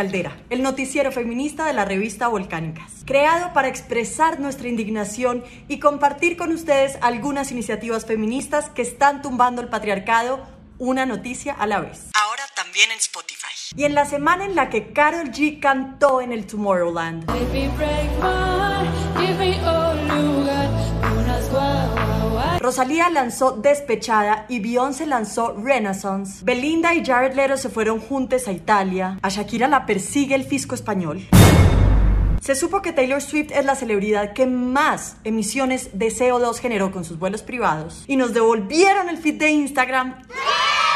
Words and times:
Caldera, 0.00 0.34
el 0.48 0.62
noticiero 0.62 1.12
feminista 1.12 1.66
de 1.66 1.74
la 1.74 1.84
revista 1.84 2.26
Volcánicas, 2.26 2.90
creado 3.04 3.52
para 3.52 3.68
expresar 3.68 4.40
nuestra 4.40 4.66
indignación 4.66 5.44
y 5.68 5.78
compartir 5.78 6.38
con 6.38 6.52
ustedes 6.52 6.96
algunas 7.02 7.52
iniciativas 7.52 8.06
feministas 8.06 8.70
que 8.70 8.80
están 8.80 9.20
tumbando 9.20 9.60
el 9.60 9.68
patriarcado 9.68 10.40
una 10.78 11.04
noticia 11.04 11.52
a 11.52 11.66
la 11.66 11.80
vez. 11.80 12.08
Ahora 12.18 12.44
también 12.56 12.90
en 12.90 12.96
Spotify. 12.96 13.52
Y 13.76 13.84
en 13.84 13.94
la 13.94 14.06
semana 14.06 14.46
en 14.46 14.54
la 14.54 14.70
que 14.70 14.94
Carol 14.94 15.32
G 15.32 15.60
cantó 15.60 16.22
en 16.22 16.32
el 16.32 16.46
Tomorrowland. 16.46 17.26
Rosalía 22.60 23.08
lanzó 23.08 23.52
Despechada 23.52 24.44
y 24.50 24.60
Beyoncé 24.60 25.06
lanzó 25.06 25.56
Renaissance. 25.56 26.44
Belinda 26.44 26.94
y 26.94 27.02
Jared 27.02 27.34
Leto 27.34 27.56
se 27.56 27.70
fueron 27.70 28.00
juntos 28.00 28.46
a 28.48 28.52
Italia. 28.52 29.18
A 29.22 29.30
Shakira 29.30 29.66
la 29.66 29.86
persigue 29.86 30.34
el 30.34 30.44
fisco 30.44 30.74
español. 30.74 31.26
Se 32.42 32.54
supo 32.54 32.82
que 32.82 32.92
Taylor 32.92 33.22
Swift 33.22 33.50
es 33.50 33.64
la 33.64 33.76
celebridad 33.76 34.34
que 34.34 34.44
más 34.44 35.16
emisiones 35.24 35.98
de 35.98 36.08
CO2 36.08 36.58
generó 36.58 36.92
con 36.92 37.06
sus 37.06 37.18
vuelos 37.18 37.42
privados 37.42 38.04
y 38.06 38.16
nos 38.16 38.34
devolvieron 38.34 39.08
el 39.08 39.16
feed 39.16 39.38
de 39.38 39.50
Instagram. 39.52 40.16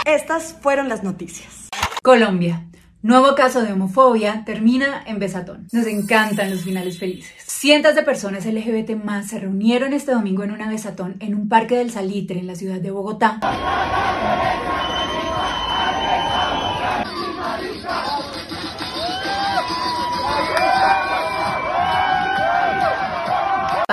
Estas 0.05 0.55
fueron 0.61 0.91
las 0.91 1.03
noticias. 1.03 1.71
Colombia. 2.03 2.67
Nuevo 3.01 3.35
caso 3.35 3.63
de 3.63 3.73
homofobia 3.73 4.45
termina 4.45 5.03
en 5.07 5.19
besatón. 5.19 5.69
Nos 5.73 5.87
encantan 5.87 6.51
los 6.51 6.63
finales 6.63 6.99
felices. 6.99 7.44
Cientos 7.65 7.95
de 7.95 8.03
personas 8.03 8.45
LGBT 8.45 8.91
más 8.91 9.29
se 9.29 9.39
reunieron 9.39 9.95
este 9.95 10.13
domingo 10.13 10.43
en 10.45 10.51
una 10.51 10.69
besatón 10.69 11.17
en 11.21 11.35
un 11.35 11.49
parque 11.49 11.79
del 11.79 11.91
Salitre 11.91 12.39
en 12.39 12.47
la 12.47 12.57
ciudad 12.57 12.79
de 12.79 12.91
Bogotá. 12.91 13.41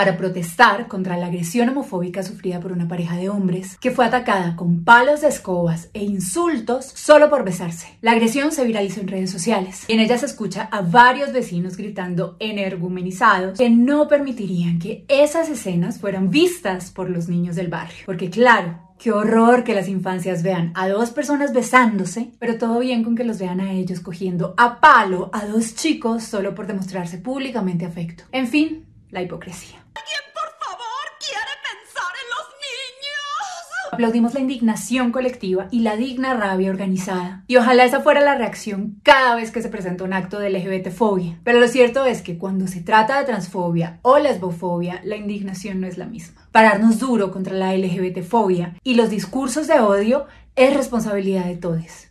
Para 0.01 0.17
protestar 0.17 0.87
contra 0.87 1.15
la 1.15 1.27
agresión 1.27 1.69
homofóbica 1.69 2.23
sufrida 2.23 2.59
por 2.59 2.71
una 2.71 2.87
pareja 2.87 3.17
de 3.17 3.29
hombres 3.29 3.77
que 3.77 3.91
fue 3.91 4.03
atacada 4.03 4.55
con 4.55 4.83
palos 4.83 5.21
de 5.21 5.27
escobas 5.27 5.91
e 5.93 6.03
insultos 6.03 6.85
solo 6.95 7.29
por 7.29 7.45
besarse. 7.45 7.99
La 8.01 8.13
agresión 8.13 8.51
se 8.51 8.65
viralizó 8.65 9.01
en 9.01 9.09
redes 9.09 9.29
sociales 9.29 9.85
y 9.87 9.93
en 9.93 9.99
ella 9.99 10.17
se 10.17 10.25
escucha 10.25 10.63
a 10.71 10.81
varios 10.81 11.31
vecinos 11.33 11.77
gritando 11.77 12.35
energumenizados 12.39 13.59
que 13.59 13.69
no 13.69 14.07
permitirían 14.07 14.79
que 14.79 15.05
esas 15.07 15.49
escenas 15.49 15.99
fueran 15.99 16.31
vistas 16.31 16.89
por 16.89 17.07
los 17.07 17.29
niños 17.29 17.55
del 17.55 17.67
barrio. 17.67 18.03
Porque 18.07 18.31
claro, 18.31 18.79
Qué 18.97 19.11
horror 19.11 19.63
que 19.63 19.73
las 19.73 19.87
infancias 19.87 20.43
vean 20.43 20.71
a 20.75 20.87
dos 20.87 21.09
personas 21.09 21.53
besándose, 21.53 22.33
pero 22.37 22.59
todo 22.59 22.77
bien 22.77 23.03
con 23.03 23.15
que 23.15 23.23
los 23.23 23.39
vean 23.39 23.59
a 23.59 23.73
ellos 23.73 23.99
cogiendo 23.99 24.53
a 24.57 24.79
palo 24.79 25.31
a 25.33 25.47
dos 25.47 25.73
chicos 25.73 26.23
solo 26.23 26.53
por 26.53 26.67
demostrarse 26.67 27.17
públicamente 27.17 27.83
afecto. 27.83 28.25
En 28.31 28.45
fin, 28.45 28.85
la 29.09 29.23
hipocresía. 29.23 29.80
¿Alguien, 29.95 30.21
por 30.33 30.49
favor, 30.59 31.05
quiere 31.19 31.53
pensar 31.63 32.13
en 32.21 32.29
los 32.29 32.47
niños? 32.57 33.91
Aplaudimos 33.91 34.33
la 34.33 34.39
indignación 34.39 35.11
colectiva 35.11 35.67
y 35.71 35.79
la 35.81 35.95
digna 35.95 36.33
rabia 36.33 36.69
organizada. 36.69 37.43
Y 37.47 37.57
ojalá 37.57 37.83
esa 37.83 38.01
fuera 38.01 38.21
la 38.21 38.35
reacción 38.35 38.99
cada 39.03 39.35
vez 39.35 39.51
que 39.51 39.61
se 39.61 39.69
presenta 39.69 40.03
un 40.03 40.13
acto 40.13 40.39
de 40.39 40.49
LGBTfobia. 40.49 41.39
Pero 41.43 41.59
lo 41.59 41.67
cierto 41.67 42.05
es 42.05 42.21
que 42.21 42.37
cuando 42.37 42.67
se 42.67 42.81
trata 42.81 43.19
de 43.19 43.25
transfobia 43.25 43.99
o 44.01 44.17
lesbofobia, 44.17 45.01
la 45.03 45.17
indignación 45.17 45.81
no 45.81 45.87
es 45.87 45.97
la 45.97 46.05
misma. 46.05 46.47
Pararnos 46.51 46.99
duro 46.99 47.31
contra 47.31 47.53
la 47.53 47.75
LGBTfobia 47.75 48.77
y 48.83 48.95
los 48.95 49.09
discursos 49.09 49.67
de 49.67 49.79
odio 49.79 50.27
es 50.55 50.73
responsabilidad 50.75 51.45
de 51.45 51.57
todos. 51.57 52.07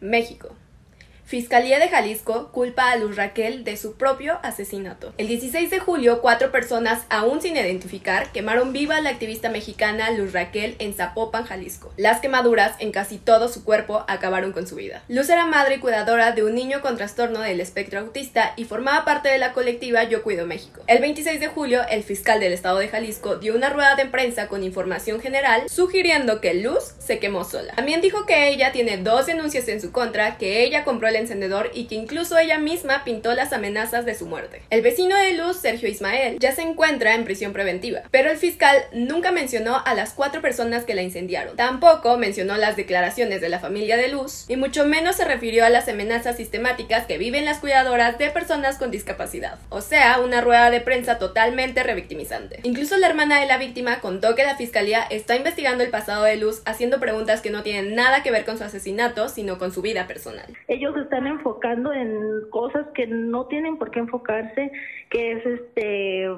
México. 0.00 0.48
Fiscalía 1.26 1.80
de 1.80 1.88
Jalisco 1.88 2.52
culpa 2.52 2.92
a 2.92 2.96
Luz 2.96 3.16
Raquel 3.16 3.64
de 3.64 3.76
su 3.76 3.96
propio 3.96 4.38
asesinato. 4.44 5.12
El 5.18 5.26
16 5.26 5.70
de 5.70 5.80
julio, 5.80 6.20
cuatro 6.22 6.52
personas, 6.52 7.02
aún 7.08 7.42
sin 7.42 7.56
identificar, 7.56 8.30
quemaron 8.30 8.72
viva 8.72 8.98
a 8.98 9.00
la 9.00 9.10
activista 9.10 9.50
mexicana 9.50 10.12
Luz 10.12 10.32
Raquel 10.32 10.76
en 10.78 10.94
Zapopan, 10.94 11.42
Jalisco. 11.42 11.92
Las 11.96 12.20
quemaduras 12.20 12.76
en 12.78 12.92
casi 12.92 13.18
todo 13.18 13.48
su 13.48 13.64
cuerpo 13.64 14.04
acabaron 14.06 14.52
con 14.52 14.68
su 14.68 14.76
vida. 14.76 15.02
Luz 15.08 15.28
era 15.28 15.46
madre 15.46 15.74
y 15.74 15.78
cuidadora 15.80 16.30
de 16.30 16.44
un 16.44 16.54
niño 16.54 16.80
con 16.80 16.96
trastorno 16.96 17.40
del 17.40 17.60
espectro 17.60 17.98
autista 17.98 18.52
y 18.56 18.62
formaba 18.62 19.04
parte 19.04 19.28
de 19.28 19.38
la 19.38 19.52
colectiva 19.52 20.04
Yo 20.04 20.22
Cuido 20.22 20.46
México. 20.46 20.82
El 20.86 21.00
26 21.00 21.40
de 21.40 21.48
julio, 21.48 21.80
el 21.90 22.04
fiscal 22.04 22.38
del 22.38 22.52
estado 22.52 22.78
de 22.78 22.86
Jalisco 22.86 23.34
dio 23.34 23.56
una 23.56 23.70
rueda 23.70 23.96
de 23.96 24.06
prensa 24.06 24.46
con 24.46 24.62
información 24.62 25.20
general 25.20 25.68
sugiriendo 25.68 26.40
que 26.40 26.54
Luz 26.54 26.94
se 27.00 27.18
quemó 27.18 27.42
sola. 27.42 27.74
También 27.74 28.00
dijo 28.00 28.26
que 28.26 28.50
ella 28.50 28.70
tiene 28.70 28.98
dos 28.98 29.26
denuncias 29.26 29.66
en 29.66 29.80
su 29.80 29.90
contra, 29.90 30.38
que 30.38 30.62
ella 30.62 30.84
compró 30.84 31.08
el 31.08 31.15
encendedor 31.18 31.70
y 31.74 31.86
que 31.86 31.94
incluso 31.94 32.38
ella 32.38 32.58
misma 32.58 33.04
pintó 33.04 33.34
las 33.34 33.52
amenazas 33.52 34.04
de 34.04 34.14
su 34.14 34.26
muerte. 34.26 34.62
El 34.70 34.82
vecino 34.82 35.16
de 35.16 35.34
Luz, 35.34 35.56
Sergio 35.56 35.88
Ismael, 35.88 36.38
ya 36.38 36.52
se 36.52 36.62
encuentra 36.62 37.14
en 37.14 37.24
prisión 37.24 37.52
preventiva, 37.52 38.02
pero 38.10 38.30
el 38.30 38.36
fiscal 38.36 38.76
nunca 38.92 39.32
mencionó 39.32 39.82
a 39.84 39.94
las 39.94 40.12
cuatro 40.12 40.40
personas 40.40 40.84
que 40.84 40.94
la 40.94 41.02
incendiaron. 41.02 41.56
Tampoco 41.56 42.16
mencionó 42.16 42.56
las 42.56 42.76
declaraciones 42.76 43.40
de 43.40 43.48
la 43.48 43.60
familia 43.60 43.96
de 43.96 44.08
Luz 44.08 44.44
y 44.48 44.56
mucho 44.56 44.86
menos 44.86 45.16
se 45.16 45.24
refirió 45.24 45.64
a 45.64 45.70
las 45.70 45.88
amenazas 45.88 46.36
sistemáticas 46.36 47.06
que 47.06 47.18
viven 47.18 47.44
las 47.44 47.58
cuidadoras 47.58 48.18
de 48.18 48.30
personas 48.30 48.78
con 48.78 48.90
discapacidad. 48.90 49.58
O 49.68 49.80
sea, 49.80 50.20
una 50.20 50.40
rueda 50.40 50.70
de 50.70 50.80
prensa 50.80 51.18
totalmente 51.18 51.82
revictimizante. 51.82 52.60
Incluso 52.62 52.96
la 52.96 53.08
hermana 53.08 53.40
de 53.40 53.46
la 53.46 53.58
víctima 53.58 54.00
contó 54.00 54.34
que 54.34 54.44
la 54.44 54.56
fiscalía 54.56 55.02
está 55.02 55.36
investigando 55.36 55.84
el 55.84 55.90
pasado 55.90 56.24
de 56.24 56.36
Luz 56.36 56.62
haciendo 56.64 57.00
preguntas 57.00 57.40
que 57.40 57.50
no 57.50 57.62
tienen 57.62 57.94
nada 57.94 58.22
que 58.22 58.30
ver 58.30 58.44
con 58.44 58.58
su 58.58 58.64
asesinato, 58.64 59.28
sino 59.28 59.58
con 59.58 59.72
su 59.72 59.82
vida 59.82 60.06
personal. 60.06 60.46
Ellos 60.68 60.94
están 61.06 61.26
enfocando 61.26 61.92
en 61.92 62.50
cosas 62.50 62.86
que 62.94 63.06
no 63.06 63.46
tienen 63.46 63.78
por 63.78 63.90
qué 63.90 64.00
enfocarse, 64.00 64.70
que 65.10 65.32
es 65.32 65.46
este 65.46 66.28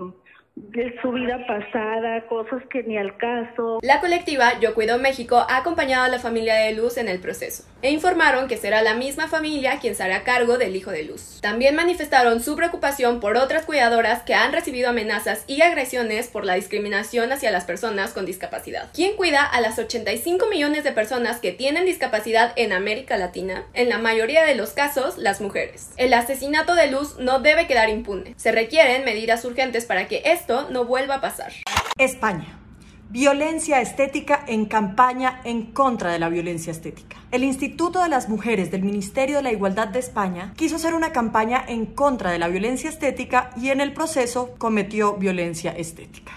de 0.71 0.95
su 1.01 1.13
vida 1.13 1.47
pasada, 1.47 2.27
cosas 2.29 2.63
que 2.71 2.83
ni 2.83 2.97
al 2.97 3.17
caso. 3.17 3.79
La 3.83 4.01
colectiva 4.01 4.59
Yo 4.61 4.75
Cuido 4.75 4.99
México 4.99 5.45
ha 5.49 5.59
acompañado 5.59 6.05
a 6.05 6.09
la 6.09 6.19
familia 6.19 6.55
de 6.57 6.73
Luz 6.75 6.97
en 6.97 7.09
el 7.09 7.21
proceso 7.21 7.65
e 7.81 7.91
informaron 7.91 8.49
que 8.49 8.57
será 8.57 8.83
la 8.83 8.95
misma 8.95 9.29
familia 9.29 9.79
quien 9.81 9.95
se 9.95 10.03
hará 10.03 10.25
cargo 10.25 10.59
del 10.59 10.75
hijo 10.75 10.91
de 10.91 11.05
Luz. 11.05 11.41
También 11.41 11.77
manifestaron 11.77 12.41
su 12.41 12.57
preocupación 12.57 13.21
por 13.21 13.37
otras 13.37 13.65
cuidadoras 13.65 14.23
que 14.23 14.35
han 14.35 14.53
recibido 14.53 14.91
amenazas 14.91 15.45
y 15.47 15.63
agresiones 15.63 16.29
por 16.29 16.45
la 16.45 16.55
discriminación 16.55 17.31
hacia 17.33 17.51
las 17.51 17.65
personas 17.65 18.13
con 18.13 18.27
discapacidad. 18.27 18.89
¿Quién 18.93 19.17
cuida 19.17 19.45
a 19.45 19.61
las 19.61 19.79
85 19.79 20.49
millones 20.49 20.83
de 20.85 20.93
personas 20.93 21.39
que 21.39 21.53
tienen 21.53 21.87
discapacidad 21.87 22.53
en 22.57 22.73
América 22.73 23.17
Latina? 23.17 23.65
En 23.75 23.89
la 23.89 23.99
mayoría 23.99 24.45
de 24.45 24.57
los 24.57 24.71
casos, 24.71 25.17
las 25.19 25.41
mujeres. 25.41 25.91
El 25.97 26.13
asesinato 26.15 26.75
de 26.75 26.91
Luz 26.91 27.19
no 27.19 27.39
debe 27.39 27.67
quedar 27.67 27.89
impune. 27.89 28.35
Se 28.37 28.53
requieren 28.53 29.05
medidas 29.05 29.45
urgentes 29.45 29.85
para 29.85 30.09
que 30.09 30.23
no 30.70 30.84
vuelva 30.84 31.16
a 31.16 31.20
pasar. 31.20 31.53
España. 31.98 32.59
Violencia 33.10 33.81
estética 33.81 34.44
en 34.47 34.66
campaña 34.66 35.41
en 35.44 35.72
contra 35.72 36.12
de 36.12 36.19
la 36.19 36.28
violencia 36.28 36.70
estética. 36.70 37.16
El 37.31 37.42
Instituto 37.42 38.03
de 38.03 38.09
las 38.09 38.28
Mujeres 38.28 38.70
del 38.70 38.82
Ministerio 38.82 39.36
de 39.36 39.42
la 39.42 39.53
Igualdad 39.53 39.88
de 39.88 39.98
España 39.98 40.53
quiso 40.56 40.76
hacer 40.76 40.94
una 40.94 41.12
campaña 41.12 41.64
en 41.66 41.86
contra 41.86 42.31
de 42.31 42.38
la 42.38 42.48
violencia 42.48 42.91
estética 42.91 43.50
y 43.56 43.70
en 43.70 43.81
el 43.81 43.94
proceso 43.94 44.54
cometió 44.59 45.14
violencia 45.14 45.72
estética. 45.72 46.32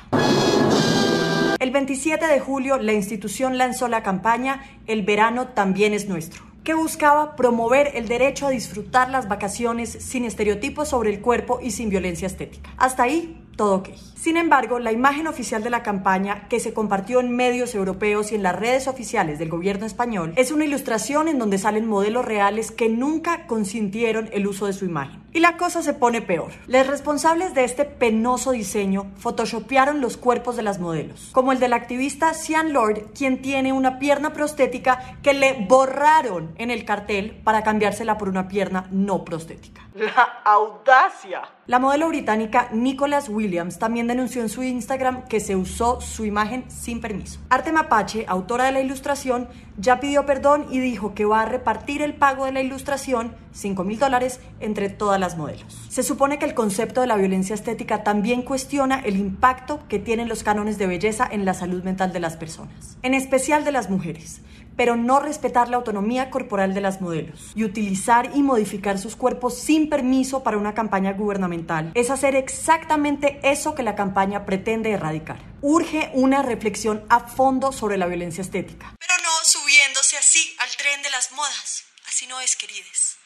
El 1.60 1.72
27 1.72 2.26
de 2.26 2.40
julio 2.40 2.78
la 2.78 2.94
institución 2.94 3.58
lanzó 3.58 3.88
la 3.88 4.02
campaña 4.02 4.64
El 4.88 5.04
verano 5.04 5.50
también 5.50 5.94
es 5.94 6.08
nuestro 6.08 6.52
que 6.64 6.74
buscaba 6.76 7.36
promover 7.36 7.92
el 7.96 8.08
derecho 8.08 8.46
a 8.46 8.52
disfrutar 8.52 9.10
las 9.10 9.28
vacaciones 9.28 9.90
sin 9.90 10.26
estereotipos 10.26 10.90
sobre 10.90 11.10
el 11.10 11.20
cuerpo 11.20 11.60
y 11.62 11.72
sin 11.72 11.90
violencia 11.90 12.28
estética. 12.28 12.70
Hasta 12.78 13.04
ahí 13.04 13.41
todo 13.62 13.76
ok. 13.76 14.11
Sin 14.22 14.38
embargo, 14.38 14.78
la 14.78 14.92
imagen 14.92 15.26
oficial 15.26 15.64
de 15.64 15.72
la 15.72 15.82
campaña, 15.82 16.48
que 16.48 16.60
se 16.60 16.76
compartió 16.76 17.20
en 17.22 17.36
medios 17.36 17.74
europeos 17.74 18.32
y 18.32 18.36
en 18.36 18.44
las 18.44 18.56
redes 18.56 18.88
oficiales 18.88 19.40
del 19.40 19.50
gobierno 19.50 19.88
español, 19.88 20.34
es 20.36 20.52
una 20.52 20.64
ilustración 20.64 21.28
en 21.28 21.40
donde 21.40 21.58
salen 21.58 21.88
modelos 21.88 22.24
reales 22.24 22.70
que 22.70 22.88
nunca 22.88 23.48
consintieron 23.48 24.30
el 24.32 24.46
uso 24.46 24.68
de 24.68 24.74
su 24.74 24.86
imagen. 24.86 25.24
Y 25.34 25.40
la 25.40 25.58
cosa 25.58 25.82
se 25.82 25.94
pone 25.94 26.22
peor. 26.22 26.52
Los 26.68 26.86
responsables 26.86 27.56
de 27.56 27.64
este 27.64 27.84
penoso 27.84 28.52
diseño 28.52 29.08
photoshopearon 29.18 30.02
los 30.02 30.18
cuerpos 30.18 30.56
de 30.56 30.62
las 30.62 30.78
modelos, 30.78 31.30
como 31.32 31.52
el 31.52 31.60
del 31.60 31.74
activista 31.74 32.36
Sian 32.36 32.74
Lord, 32.74 33.14
quien 33.18 33.42
tiene 33.42 33.74
una 33.74 33.98
pierna 33.98 34.34
prostética 34.34 35.18
que 35.24 35.34
le 35.34 35.66
borraron 35.68 36.54
en 36.60 36.70
el 36.70 36.86
cartel 36.86 37.42
para 37.44 37.64
cambiársela 37.64 38.20
por 38.20 38.30
una 38.30 38.48
pierna 38.48 38.88
no 38.92 39.26
prostética. 39.26 39.82
La 39.96 40.42
audacia. 40.46 41.42
La 41.66 41.80
modelo 41.80 42.10
británica 42.10 42.68
Nicholas 42.72 43.30
Williams 43.30 43.80
también 43.80 44.11
denunció 44.12 44.42
en 44.42 44.50
su 44.50 44.64
Instagram 44.64 45.24
que 45.28 45.40
se 45.40 45.56
usó 45.56 46.00
su 46.00 46.26
imagen 46.26 46.64
sin 46.70 47.02
permiso. 47.02 47.40
Arte 47.50 47.72
Mapache, 47.72 48.26
autora 48.28 48.66
de 48.66 48.72
la 48.72 48.82
ilustración, 48.82 49.48
ya 49.78 50.00
pidió 50.00 50.26
perdón 50.26 50.68
y 50.70 50.80
dijo 50.80 51.14
que 51.14 51.26
va 51.26 51.42
a 51.42 51.46
repartir 51.46 52.02
el 52.02 52.14
pago 52.14 52.46
de 52.46 52.52
la 52.52 52.62
ilustración, 52.62 53.34
5 53.54 53.84
mil 53.84 54.00
dólares, 54.00 54.40
entre 54.60 54.90
todas 54.90 55.20
las 55.20 55.38
modelos. 55.38 55.88
Se 55.90 56.04
supone 56.04 56.38
que 56.40 56.46
el 56.46 56.54
concepto 56.54 57.02
de 57.02 57.08
la 57.08 57.18
violencia 57.18 57.56
estética 57.56 58.04
también 58.04 58.44
cuestiona 58.44 59.00
el 59.00 59.18
impacto 59.18 59.80
que 59.88 60.00
tienen 60.00 60.30
los 60.30 60.44
cánones 60.44 60.78
de 60.78 60.88
belleza 60.88 61.28
en 61.30 61.46
la 61.46 61.54
salud 61.54 61.84
mental 61.84 62.14
de 62.14 62.20
las 62.20 62.38
personas, 62.38 62.98
en 63.02 63.14
especial 63.14 63.66
de 63.66 63.72
las 63.72 63.90
mujeres 63.90 64.42
pero 64.82 64.96
no 64.96 65.20
respetar 65.20 65.70
la 65.70 65.78
autonomía 65.78 66.32
corporal 66.32 66.74
de 66.74 66.82
las 66.82 67.02
modelos 67.02 67.52
y 67.54 67.66
utilizar 67.66 68.32
y 68.34 68.42
modificar 68.42 68.98
sus 68.98 69.16
cuerpos 69.16 69.60
sin 69.60 69.90
permiso 69.90 70.42
para 70.42 70.58
una 70.58 70.74
campaña 70.74 71.14
gubernamental 71.14 71.92
es 71.94 72.10
hacer 72.10 72.36
exactamente 72.36 73.40
eso 73.44 73.76
que 73.76 73.84
la 73.84 73.94
campaña 73.94 74.44
pretende 74.44 74.90
erradicar. 74.90 75.38
Urge 75.62 76.10
una 76.16 76.42
reflexión 76.42 77.06
a 77.10 77.20
fondo 77.20 77.72
sobre 77.72 78.00
la 78.00 78.08
violencia 78.08 78.42
estética. 78.42 78.96
Pero 79.00 79.14
no 79.22 79.30
subiéndose 79.44 80.18
así 80.18 80.52
al 80.58 80.76
tren 80.76 81.04
de 81.04 81.12
las 81.12 81.32
modas. 81.34 81.84
Así 82.08 82.26
no 82.26 82.42
es, 82.42 82.56
querides. 82.56 83.18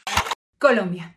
Colombia. 0.60 1.16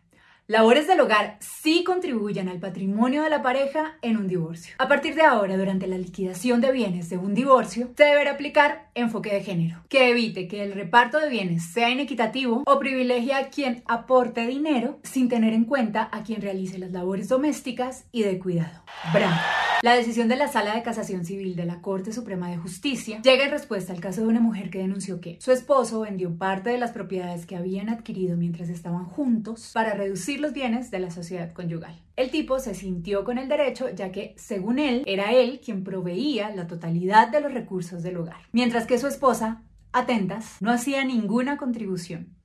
Labores 0.49 0.87
del 0.87 0.99
hogar 0.99 1.37
sí 1.41 1.83
contribuyen 1.83 2.49
al 2.49 2.57
patrimonio 2.57 3.21
de 3.21 3.29
la 3.29 3.43
pareja 3.43 3.99
en 4.01 4.17
un 4.17 4.27
divorcio. 4.27 4.73
A 4.79 4.87
partir 4.87 5.13
de 5.13 5.21
ahora, 5.21 5.55
durante 5.55 5.85
la 5.85 5.99
liquidación 5.99 6.59
de 6.59 6.71
bienes 6.71 7.07
de 7.07 7.19
un 7.19 7.35
divorcio, 7.35 7.91
se 7.95 8.05
deberá 8.05 8.31
aplicar 8.31 8.89
enfoque 8.95 9.31
de 9.31 9.43
género, 9.43 9.83
que 9.89 10.09
evite 10.09 10.47
que 10.47 10.63
el 10.63 10.73
reparto 10.73 11.19
de 11.19 11.29
bienes 11.29 11.71
sea 11.71 11.91
inequitativo 11.91 12.63
o 12.65 12.79
privilegie 12.79 13.35
a 13.35 13.49
quien 13.51 13.83
aporte 13.85 14.47
dinero 14.47 14.97
sin 15.03 15.29
tener 15.29 15.53
en 15.53 15.65
cuenta 15.65 16.09
a 16.11 16.23
quien 16.23 16.41
realice 16.41 16.79
las 16.79 16.89
labores 16.89 17.29
domésticas 17.29 18.05
y 18.11 18.23
de 18.23 18.39
cuidado. 18.39 18.83
Bravo. 19.13 19.37
La 19.81 19.93
decisión 19.93 20.27
de 20.27 20.35
la 20.35 20.49
Sala 20.49 20.75
de 20.75 20.83
Casación 20.83 21.23
Civil 21.23 21.55
de 21.55 21.63
la 21.63 21.81
Corte 21.81 22.11
Suprema 22.11 22.49
de 22.49 22.57
Justicia 22.57 23.21
llega 23.21 23.45
en 23.45 23.51
respuesta 23.51 23.93
al 23.93 24.01
caso 24.01 24.19
de 24.19 24.27
una 24.27 24.41
mujer 24.41 24.69
que 24.69 24.79
denunció 24.79 25.21
que 25.21 25.39
su 25.39 25.53
esposo 25.53 26.01
vendió 26.01 26.37
parte 26.37 26.69
de 26.69 26.77
las 26.77 26.91
propiedades 26.91 27.45
que 27.45 27.55
habían 27.55 27.87
adquirido 27.87 28.35
mientras 28.35 28.67
estaban 28.67 29.05
juntos 29.05 29.71
para 29.73 29.93
reducir 29.93 30.41
los 30.41 30.51
bienes 30.51 30.91
de 30.91 30.99
la 30.99 31.11
sociedad 31.11 31.53
conyugal. 31.53 32.03
El 32.17 32.29
tipo 32.29 32.59
se 32.59 32.75
sintió 32.75 33.23
con 33.23 33.37
el 33.37 33.47
derecho 33.47 33.89
ya 33.89 34.11
que, 34.11 34.33
según 34.37 34.79
él, 34.79 35.03
era 35.05 35.31
él 35.31 35.61
quien 35.63 35.85
proveía 35.85 36.53
la 36.53 36.67
totalidad 36.67 37.29
de 37.29 37.39
los 37.39 37.53
recursos 37.53 38.03
del 38.03 38.17
hogar, 38.17 38.41
mientras 38.51 38.85
que 38.85 38.99
su 38.99 39.07
esposa, 39.07 39.63
atentas, 39.93 40.57
no 40.59 40.73
hacía 40.73 41.05
ninguna 41.05 41.55
contribución. 41.55 42.35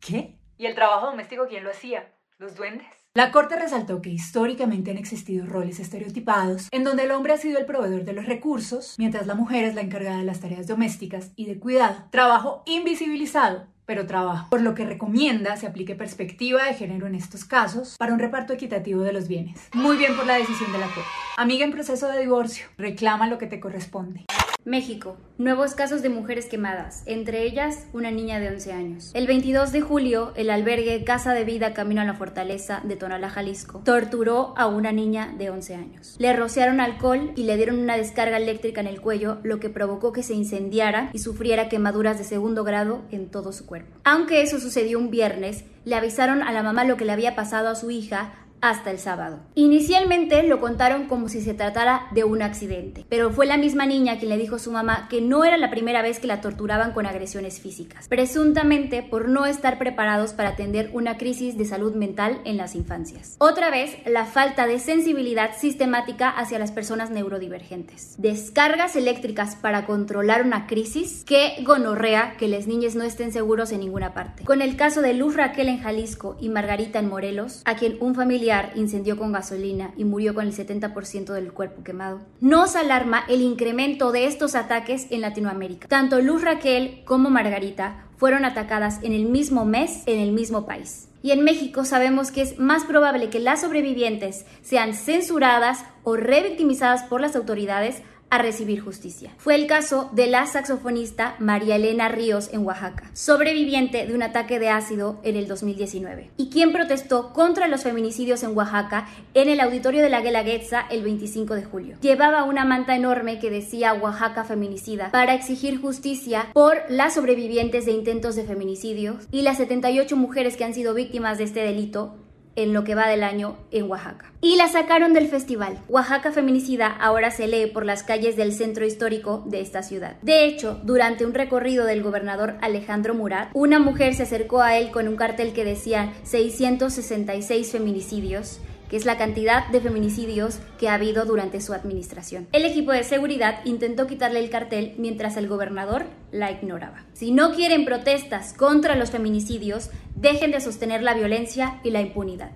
¿Qué? 0.00 0.38
¿Y 0.56 0.64
el 0.64 0.74
trabajo 0.74 1.06
doméstico 1.06 1.46
quién 1.46 1.62
lo 1.62 1.70
hacía? 1.70 2.10
¿Los 2.38 2.56
duendes? 2.56 3.03
La 3.16 3.30
Corte 3.30 3.54
resaltó 3.54 4.02
que 4.02 4.10
históricamente 4.10 4.90
han 4.90 4.98
existido 4.98 5.46
roles 5.46 5.78
estereotipados 5.78 6.66
en 6.72 6.82
donde 6.82 7.04
el 7.04 7.12
hombre 7.12 7.32
ha 7.32 7.36
sido 7.36 7.60
el 7.60 7.64
proveedor 7.64 8.04
de 8.04 8.12
los 8.12 8.26
recursos, 8.26 8.96
mientras 8.98 9.28
la 9.28 9.36
mujer 9.36 9.62
es 9.62 9.76
la 9.76 9.82
encargada 9.82 10.18
de 10.18 10.24
las 10.24 10.40
tareas 10.40 10.66
domésticas 10.66 11.30
y 11.36 11.46
de 11.46 11.60
cuidado. 11.60 11.94
Trabajo 12.10 12.64
invisibilizado 12.66 13.68
pero 13.86 14.06
trabajo, 14.06 14.48
por 14.48 14.62
lo 14.62 14.74
que 14.74 14.86
recomienda 14.86 15.56
se 15.56 15.66
aplique 15.66 15.94
perspectiva 15.94 16.64
de 16.64 16.74
género 16.74 17.06
en 17.06 17.14
estos 17.14 17.44
casos 17.44 17.96
para 17.98 18.14
un 18.14 18.18
reparto 18.18 18.54
equitativo 18.54 19.02
de 19.02 19.12
los 19.12 19.28
bienes. 19.28 19.60
Muy 19.74 19.96
bien 19.96 20.16
por 20.16 20.26
la 20.26 20.36
decisión 20.36 20.72
de 20.72 20.78
la 20.78 20.86
Corte. 20.86 21.08
Amiga 21.36 21.64
en 21.64 21.70
proceso 21.70 22.08
de 22.08 22.20
divorcio, 22.20 22.66
reclama 22.78 23.28
lo 23.28 23.38
que 23.38 23.46
te 23.46 23.60
corresponde. 23.60 24.24
México. 24.64 25.18
Nuevos 25.36 25.74
casos 25.74 26.00
de 26.00 26.08
mujeres 26.08 26.46
quemadas, 26.46 27.02
entre 27.04 27.42
ellas 27.42 27.86
una 27.92 28.10
niña 28.10 28.40
de 28.40 28.48
11 28.48 28.72
años. 28.72 29.10
El 29.12 29.26
22 29.26 29.72
de 29.72 29.82
julio, 29.82 30.32
el 30.36 30.48
albergue 30.48 31.04
Casa 31.04 31.34
de 31.34 31.44
Vida 31.44 31.74
Camino 31.74 32.00
a 32.00 32.04
la 32.04 32.14
Fortaleza 32.14 32.80
de 32.82 32.96
Tonalá, 32.96 33.28
Jalisco, 33.28 33.82
torturó 33.84 34.54
a 34.56 34.66
una 34.66 34.90
niña 34.90 35.34
de 35.36 35.50
11 35.50 35.74
años. 35.74 36.16
Le 36.18 36.32
rociaron 36.32 36.80
alcohol 36.80 37.32
y 37.36 37.42
le 37.42 37.56
dieron 37.56 37.78
una 37.78 37.98
descarga 37.98 38.38
eléctrica 38.38 38.80
en 38.80 38.86
el 38.86 39.02
cuello, 39.02 39.38
lo 39.42 39.60
que 39.60 39.68
provocó 39.68 40.12
que 40.12 40.22
se 40.22 40.34
incendiara 40.34 41.10
y 41.12 41.18
sufriera 41.18 41.68
quemaduras 41.68 42.16
de 42.16 42.24
segundo 42.24 42.64
grado 42.64 43.02
en 43.10 43.28
todo 43.28 43.52
su 43.52 43.66
cuerpo. 43.66 43.98
Aunque 44.04 44.40
eso 44.40 44.60
sucedió 44.60 44.98
un 44.98 45.10
viernes, 45.10 45.64
le 45.84 45.96
avisaron 45.96 46.42
a 46.42 46.52
la 46.52 46.62
mamá 46.62 46.84
lo 46.84 46.96
que 46.96 47.04
le 47.04 47.12
había 47.12 47.34
pasado 47.34 47.68
a 47.68 47.74
su 47.74 47.90
hija 47.90 48.32
hasta 48.64 48.90
el 48.90 48.98
sábado. 48.98 49.40
Inicialmente 49.54 50.42
lo 50.42 50.58
contaron 50.58 51.04
como 51.06 51.28
si 51.28 51.42
se 51.42 51.52
tratara 51.52 52.06
de 52.12 52.24
un 52.24 52.40
accidente, 52.40 53.04
pero 53.10 53.30
fue 53.30 53.44
la 53.44 53.58
misma 53.58 53.84
niña 53.84 54.18
quien 54.18 54.30
le 54.30 54.38
dijo 54.38 54.56
a 54.56 54.58
su 54.58 54.72
mamá 54.72 55.06
que 55.10 55.20
no 55.20 55.44
era 55.44 55.58
la 55.58 55.68
primera 55.68 56.00
vez 56.00 56.18
que 56.18 56.26
la 56.26 56.40
torturaban 56.40 56.92
con 56.92 57.04
agresiones 57.04 57.60
físicas, 57.60 58.08
presuntamente 58.08 59.02
por 59.02 59.28
no 59.28 59.44
estar 59.44 59.76
preparados 59.76 60.32
para 60.32 60.50
atender 60.50 60.88
una 60.94 61.18
crisis 61.18 61.58
de 61.58 61.66
salud 61.66 61.94
mental 61.94 62.40
en 62.46 62.56
las 62.56 62.74
infancias. 62.74 63.36
Otra 63.36 63.70
vez, 63.70 63.98
la 64.06 64.24
falta 64.24 64.66
de 64.66 64.78
sensibilidad 64.78 65.50
sistemática 65.58 66.30
hacia 66.30 66.58
las 66.58 66.72
personas 66.72 67.10
neurodivergentes. 67.10 68.14
Descargas 68.16 68.96
eléctricas 68.96 69.56
para 69.56 69.84
controlar 69.84 70.40
una 70.40 70.66
crisis 70.66 71.22
que 71.26 71.56
gonorrea 71.64 72.38
que 72.38 72.48
las 72.48 72.66
niñas 72.66 72.94
no 72.94 73.04
estén 73.04 73.30
seguros 73.30 73.72
en 73.72 73.80
ninguna 73.80 74.14
parte. 74.14 74.44
Con 74.44 74.62
el 74.62 74.76
caso 74.76 75.02
de 75.02 75.12
Luz 75.12 75.36
Raquel 75.36 75.68
en 75.68 75.82
Jalisco 75.82 76.38
y 76.40 76.48
Margarita 76.48 76.98
en 76.98 77.10
Morelos, 77.10 77.60
a 77.66 77.76
quien 77.76 77.98
un 78.00 78.14
familiar 78.14 78.53
incendió 78.74 79.16
con 79.16 79.32
gasolina 79.32 79.92
y 79.96 80.04
murió 80.04 80.34
con 80.34 80.46
el 80.46 80.54
70% 80.54 81.32
del 81.32 81.52
cuerpo 81.52 81.82
quemado. 81.82 82.20
Nos 82.40 82.76
alarma 82.76 83.24
el 83.28 83.42
incremento 83.42 84.12
de 84.12 84.26
estos 84.26 84.54
ataques 84.54 85.06
en 85.10 85.20
Latinoamérica. 85.20 85.88
Tanto 85.88 86.20
Luz 86.20 86.42
Raquel 86.42 87.02
como 87.04 87.30
Margarita 87.30 88.06
fueron 88.16 88.44
atacadas 88.44 89.00
en 89.02 89.12
el 89.12 89.26
mismo 89.26 89.64
mes 89.64 90.02
en 90.06 90.20
el 90.20 90.32
mismo 90.32 90.66
país. 90.66 91.08
Y 91.22 91.30
en 91.30 91.42
México 91.42 91.84
sabemos 91.84 92.30
que 92.30 92.42
es 92.42 92.58
más 92.58 92.84
probable 92.84 93.30
que 93.30 93.40
las 93.40 93.62
sobrevivientes 93.62 94.44
sean 94.62 94.92
censuradas 94.92 95.84
o 96.02 96.16
revictimizadas 96.16 97.02
por 97.04 97.20
las 97.20 97.34
autoridades 97.34 98.02
a 98.30 98.38
recibir 98.38 98.80
justicia. 98.80 99.32
Fue 99.38 99.54
el 99.54 99.66
caso 99.66 100.10
de 100.12 100.26
la 100.26 100.46
saxofonista 100.46 101.36
María 101.38 101.76
Elena 101.76 102.08
Ríos 102.08 102.50
en 102.52 102.64
Oaxaca, 102.64 103.10
sobreviviente 103.12 104.06
de 104.06 104.14
un 104.14 104.22
ataque 104.22 104.58
de 104.58 104.70
ácido 104.70 105.20
en 105.22 105.36
el 105.36 105.46
2019, 105.46 106.30
y 106.36 106.50
quien 106.50 106.72
protestó 106.72 107.32
contra 107.32 107.68
los 107.68 107.82
feminicidios 107.82 108.42
en 108.42 108.56
Oaxaca 108.56 109.08
en 109.34 109.48
el 109.48 109.60
auditorio 109.60 110.02
de 110.02 110.10
la 110.10 110.20
Guelaguetza 110.20 110.84
el 110.90 111.02
25 111.02 111.54
de 111.54 111.64
julio. 111.64 111.96
Llevaba 112.00 112.44
una 112.44 112.64
manta 112.64 112.96
enorme 112.96 113.38
que 113.38 113.50
decía 113.50 113.94
Oaxaca 113.94 114.44
feminicida 114.44 115.10
para 115.10 115.34
exigir 115.34 115.80
justicia 115.80 116.48
por 116.52 116.82
las 116.88 117.14
sobrevivientes 117.14 117.86
de 117.86 117.92
intentos 117.92 118.36
de 118.36 118.44
feminicidio 118.44 119.18
y 119.30 119.42
las 119.42 119.58
78 119.58 120.16
mujeres 120.16 120.56
que 120.56 120.64
han 120.64 120.74
sido 120.74 120.94
víctimas 120.94 121.38
de 121.38 121.44
este 121.44 121.60
delito 121.60 122.16
en 122.56 122.72
lo 122.72 122.84
que 122.84 122.94
va 122.94 123.08
del 123.08 123.22
año 123.22 123.56
en 123.70 123.90
Oaxaca. 123.90 124.32
Y 124.40 124.56
la 124.56 124.68
sacaron 124.68 125.12
del 125.12 125.28
festival. 125.28 125.78
Oaxaca 125.88 126.32
Feminicida 126.32 126.86
ahora 126.86 127.30
se 127.30 127.46
lee 127.46 127.66
por 127.66 127.84
las 127.84 128.02
calles 128.02 128.36
del 128.36 128.52
centro 128.52 128.84
histórico 128.84 129.42
de 129.46 129.60
esta 129.60 129.82
ciudad. 129.82 130.16
De 130.22 130.44
hecho, 130.44 130.80
durante 130.84 131.24
un 131.24 131.34
recorrido 131.34 131.84
del 131.84 132.02
gobernador 132.02 132.56
Alejandro 132.60 133.14
Murat, 133.14 133.50
una 133.54 133.78
mujer 133.78 134.14
se 134.14 134.24
acercó 134.24 134.60
a 134.60 134.76
él 134.76 134.90
con 134.90 135.08
un 135.08 135.16
cartel 135.16 135.52
que 135.52 135.64
decía 135.64 136.12
666 136.24 137.72
feminicidios 137.72 138.60
es 138.96 139.04
la 139.04 139.18
cantidad 139.18 139.66
de 139.68 139.80
feminicidios 139.80 140.58
que 140.78 140.88
ha 140.88 140.94
habido 140.94 141.24
durante 141.24 141.60
su 141.60 141.72
administración. 141.72 142.46
El 142.52 142.64
equipo 142.64 142.92
de 142.92 143.04
seguridad 143.04 143.60
intentó 143.64 144.06
quitarle 144.06 144.40
el 144.40 144.50
cartel 144.50 144.94
mientras 144.98 145.36
el 145.36 145.48
gobernador 145.48 146.06
la 146.30 146.50
ignoraba. 146.50 147.04
Si 147.12 147.32
no 147.32 147.52
quieren 147.52 147.84
protestas 147.84 148.52
contra 148.52 148.96
los 148.96 149.10
feminicidios, 149.10 149.90
dejen 150.14 150.52
de 150.52 150.60
sostener 150.60 151.02
la 151.02 151.14
violencia 151.14 151.80
y 151.82 151.90
la 151.90 152.00
impunidad. 152.00 152.52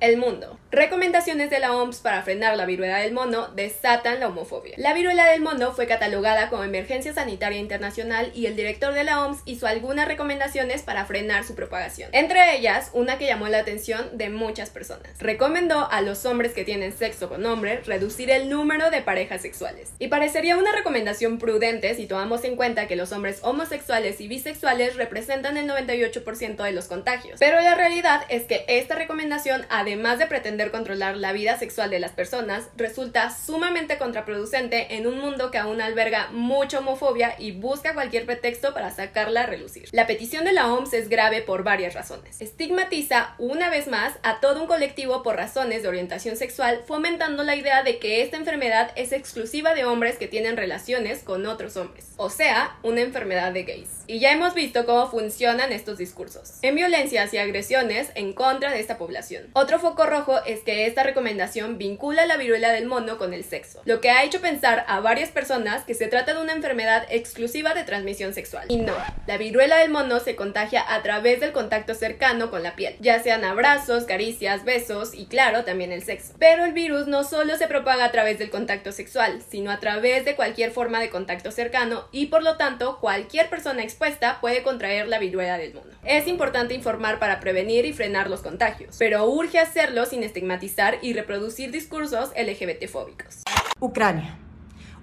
El 0.00 0.16
mundo. 0.16 0.58
Recomendaciones 0.70 1.50
de 1.50 1.58
la 1.58 1.74
OMS 1.74 2.00
para 2.00 2.22
frenar 2.22 2.56
la 2.56 2.66
viruela 2.66 2.98
del 2.98 3.12
mono 3.12 3.48
desatan 3.48 4.20
la 4.20 4.28
homofobia. 4.28 4.74
La 4.76 4.92
viruela 4.92 5.26
del 5.26 5.40
mono 5.40 5.72
fue 5.72 5.86
catalogada 5.86 6.50
como 6.50 6.62
emergencia 6.62 7.12
sanitaria 7.14 7.58
internacional 7.58 8.30
y 8.34 8.46
el 8.46 8.54
director 8.54 8.92
de 8.92 9.02
la 9.02 9.24
OMS 9.24 9.40
hizo 9.46 9.66
algunas 9.66 10.06
recomendaciones 10.06 10.82
para 10.82 11.06
frenar 11.06 11.44
su 11.44 11.54
propagación. 11.54 12.10
Entre 12.12 12.54
ellas, 12.54 12.90
una 12.92 13.18
que 13.18 13.26
llamó 13.26 13.48
la 13.48 13.58
atención 13.58 14.16
de 14.16 14.28
muchas 14.28 14.70
personas. 14.70 15.18
Recomendó 15.18 15.90
a 15.90 16.00
los 16.02 16.26
hombres 16.26 16.52
que 16.52 16.64
tienen 16.64 16.92
sexo 16.92 17.28
con 17.28 17.44
hombres 17.46 17.86
reducir 17.86 18.30
el 18.30 18.48
número 18.50 18.90
de 18.90 19.00
parejas 19.00 19.42
sexuales. 19.42 19.90
Y 19.98 20.08
parecería 20.08 20.58
una 20.58 20.72
recomendación 20.72 21.38
prudente 21.38 21.94
si 21.94 22.06
tomamos 22.06 22.44
en 22.44 22.56
cuenta 22.56 22.86
que 22.86 22.96
los 22.96 23.10
hombres 23.12 23.40
homosexuales 23.42 24.20
y 24.20 24.28
bisexuales 24.28 24.96
representan 24.96 25.56
el 25.56 25.68
98% 25.68 26.62
de 26.62 26.72
los 26.72 26.86
contagios. 26.86 27.40
Pero 27.40 27.60
la 27.60 27.74
realidad 27.74 28.22
es 28.28 28.44
que 28.44 28.64
esta 28.68 28.94
recomendación, 28.94 29.64
además 29.88 30.18
de 30.18 30.26
pretender 30.26 30.70
controlar 30.70 31.16
la 31.16 31.32
vida 31.32 31.58
sexual 31.58 31.88
de 31.88 31.98
las 31.98 32.12
personas, 32.12 32.68
resulta 32.76 33.34
sumamente 33.34 33.96
contraproducente 33.96 34.96
en 34.96 35.06
un 35.06 35.18
mundo 35.18 35.50
que 35.50 35.56
aún 35.56 35.80
alberga 35.80 36.28
mucha 36.30 36.80
homofobia 36.80 37.34
y 37.38 37.52
busca 37.52 37.94
cualquier 37.94 38.26
pretexto 38.26 38.74
para 38.74 38.90
sacarla 38.90 39.44
a 39.44 39.46
relucir. 39.46 39.88
La 39.92 40.06
petición 40.06 40.44
de 40.44 40.52
la 40.52 40.70
OMS 40.70 40.92
es 40.92 41.08
grave 41.08 41.40
por 41.40 41.64
varias 41.64 41.94
razones. 41.94 42.38
Estigmatiza 42.42 43.34
una 43.38 43.70
vez 43.70 43.88
más 43.88 44.12
a 44.22 44.40
todo 44.40 44.60
un 44.60 44.68
colectivo 44.68 45.22
por 45.22 45.36
razones 45.36 45.82
de 45.82 45.88
orientación 45.88 46.36
sexual, 46.36 46.82
fomentando 46.86 47.42
la 47.42 47.56
idea 47.56 47.82
de 47.82 47.98
que 47.98 48.20
esta 48.20 48.36
enfermedad 48.36 48.90
es 48.94 49.12
exclusiva 49.12 49.72
de 49.72 49.86
hombres 49.86 50.18
que 50.18 50.28
tienen 50.28 50.58
relaciones 50.58 51.22
con 51.22 51.46
otros 51.46 51.78
hombres, 51.78 52.10
o 52.18 52.28
sea, 52.28 52.76
una 52.82 53.00
enfermedad 53.00 53.52
de 53.52 53.62
gays. 53.62 53.88
Y 54.06 54.18
ya 54.18 54.32
hemos 54.32 54.52
visto 54.52 54.84
cómo 54.84 55.10
funcionan 55.10 55.72
estos 55.72 55.96
discursos, 55.96 56.58
en 56.60 56.74
violencias 56.74 57.32
y 57.32 57.38
agresiones 57.38 58.10
en 58.16 58.34
contra 58.34 58.70
de 58.70 58.80
esta 58.80 58.98
población. 58.98 59.46
Otro 59.54 59.77
Foco 59.78 60.06
rojo 60.06 60.40
es 60.44 60.60
que 60.60 60.86
esta 60.86 61.02
recomendación 61.02 61.78
vincula 61.78 62.26
la 62.26 62.36
viruela 62.36 62.72
del 62.72 62.86
mono 62.86 63.18
con 63.18 63.32
el 63.32 63.44
sexo, 63.44 63.80
lo 63.84 64.00
que 64.00 64.10
ha 64.10 64.24
hecho 64.24 64.40
pensar 64.40 64.84
a 64.88 65.00
varias 65.00 65.30
personas 65.30 65.84
que 65.84 65.94
se 65.94 66.08
trata 66.08 66.34
de 66.34 66.40
una 66.40 66.52
enfermedad 66.52 67.06
exclusiva 67.10 67.74
de 67.74 67.84
transmisión 67.84 68.34
sexual. 68.34 68.66
Y 68.68 68.78
no, 68.78 68.94
la 69.26 69.38
viruela 69.38 69.76
del 69.78 69.90
mono 69.90 70.20
se 70.20 70.36
contagia 70.36 70.84
a 70.92 71.02
través 71.02 71.40
del 71.40 71.52
contacto 71.52 71.94
cercano 71.94 72.50
con 72.50 72.62
la 72.62 72.74
piel, 72.74 72.96
ya 73.00 73.22
sean 73.22 73.44
abrazos, 73.44 74.04
caricias, 74.04 74.64
besos 74.64 75.14
y 75.14 75.26
claro, 75.26 75.64
también 75.64 75.92
el 75.92 76.02
sexo. 76.02 76.34
Pero 76.38 76.64
el 76.64 76.72
virus 76.72 77.06
no 77.06 77.24
solo 77.24 77.56
se 77.56 77.68
propaga 77.68 78.04
a 78.04 78.12
través 78.12 78.38
del 78.38 78.50
contacto 78.50 78.92
sexual, 78.92 79.42
sino 79.48 79.70
a 79.70 79.80
través 79.80 80.24
de 80.24 80.34
cualquier 80.34 80.70
forma 80.70 81.00
de 81.00 81.10
contacto 81.10 81.52
cercano 81.52 82.08
y 82.12 82.26
por 82.26 82.42
lo 82.42 82.56
tanto 82.56 82.98
cualquier 83.00 83.48
persona 83.48 83.82
expuesta 83.82 84.40
puede 84.40 84.62
contraer 84.62 85.08
la 85.08 85.18
viruela 85.18 85.58
del 85.58 85.74
mono. 85.74 85.92
Es 86.04 86.26
importante 86.26 86.74
informar 86.74 87.18
para 87.18 87.40
prevenir 87.40 87.84
y 87.84 87.92
frenar 87.92 88.30
los 88.30 88.40
contagios, 88.40 88.96
pero 88.98 89.26
urge 89.26 89.58
hacerlo 89.68 90.06
sin 90.06 90.22
estigmatizar 90.22 90.98
y 91.02 91.12
reproducir 91.12 91.70
discursos 91.70 92.30
LGBT-fóbicos. 92.36 93.42
Ucrania. 93.80 94.38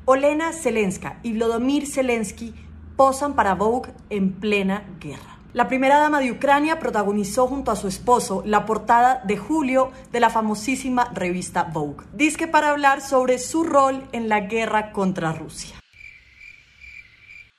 Olena 0.05 0.51
Zelenska 0.53 1.19
y 1.23 1.33
Vladimir 1.33 1.87
Zelensky 1.87 2.53
posan 2.95 3.35
para 3.35 3.55
Vogue 3.55 3.91
en 4.09 4.33
plena 4.33 4.85
guerra. 4.99 5.39
La 5.53 5.67
primera 5.67 5.99
dama 5.99 6.19
de 6.19 6.31
Ucrania 6.31 6.79
protagonizó 6.79 7.47
junto 7.47 7.71
a 7.71 7.75
su 7.75 7.87
esposo 7.87 8.43
la 8.45 8.65
portada 8.65 9.21
de 9.25 9.37
julio 9.37 9.91
de 10.11 10.19
la 10.19 10.29
famosísima 10.29 11.09
revista 11.13 11.63
Vogue. 11.63 12.05
Disque 12.13 12.47
para 12.47 12.71
hablar 12.71 13.01
sobre 13.01 13.39
su 13.39 13.63
rol 13.63 14.03
en 14.11 14.27
la 14.27 14.41
guerra 14.41 14.91
contra 14.91 15.31
Rusia. 15.31 15.75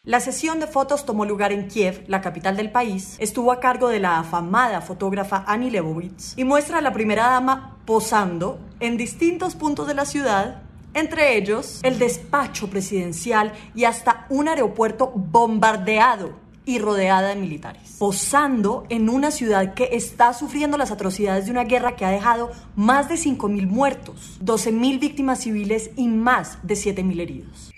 La 0.06 0.20
sesión 0.20 0.60
de 0.60 0.68
fotos 0.68 1.04
tomó 1.04 1.24
lugar 1.24 1.50
en 1.50 1.66
Kiev, 1.66 2.04
la 2.06 2.20
capital 2.20 2.56
del 2.56 2.70
país. 2.70 3.16
Estuvo 3.18 3.50
a 3.50 3.58
cargo 3.58 3.88
de 3.88 3.98
la 3.98 4.20
afamada 4.20 4.80
fotógrafa 4.80 5.42
Annie 5.48 5.72
Leibovitz 5.72 6.34
y 6.38 6.44
muestra 6.44 6.78
a 6.78 6.80
la 6.80 6.92
primera 6.92 7.24
dama 7.24 7.76
posando 7.84 8.60
en 8.78 8.96
distintos 8.96 9.56
puntos 9.56 9.88
de 9.88 9.94
la 9.94 10.04
ciudad, 10.04 10.62
entre 10.94 11.36
ellos 11.36 11.80
el 11.82 11.98
despacho 11.98 12.70
presidencial 12.70 13.52
y 13.74 13.82
hasta 13.82 14.26
un 14.28 14.46
aeropuerto 14.46 15.10
bombardeado 15.12 16.36
y 16.64 16.78
rodeada 16.78 17.30
de 17.30 17.34
militares, 17.34 17.96
posando 17.98 18.86
en 18.90 19.08
una 19.08 19.32
ciudad 19.32 19.74
que 19.74 19.88
está 19.90 20.34
sufriendo 20.34 20.78
las 20.78 20.92
atrocidades 20.92 21.46
de 21.46 21.50
una 21.50 21.64
guerra 21.64 21.96
que 21.96 22.04
ha 22.04 22.10
dejado 22.10 22.52
más 22.76 23.08
de 23.08 23.16
5.000 23.16 23.66
muertos, 23.66 24.38
12.000 24.40 25.00
víctimas 25.00 25.40
civiles 25.40 25.90
y 25.96 26.06
más 26.06 26.58
de 26.62 26.74
7.000 26.74 27.20
heridos. 27.20 27.72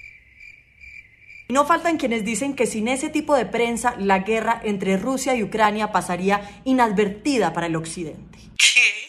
No 1.51 1.65
faltan 1.65 1.97
quienes 1.97 2.27
dicen 2.27 2.55
que 2.55 2.67
sin 2.67 2.89
ese 2.89 3.09
tipo 3.09 3.35
de 3.35 3.47
prensa 3.47 3.95
la 3.97 4.19
guerra 4.19 4.61
entre 4.63 4.99
Rusia 4.99 5.35
y 5.35 5.43
Ucrania 5.43 5.93
pasaría 5.93 6.61
inadvertida 6.65 7.55
para 7.55 7.69
el 7.69 7.77
Occidente. 7.77 8.39
¿Qué? 8.59 9.09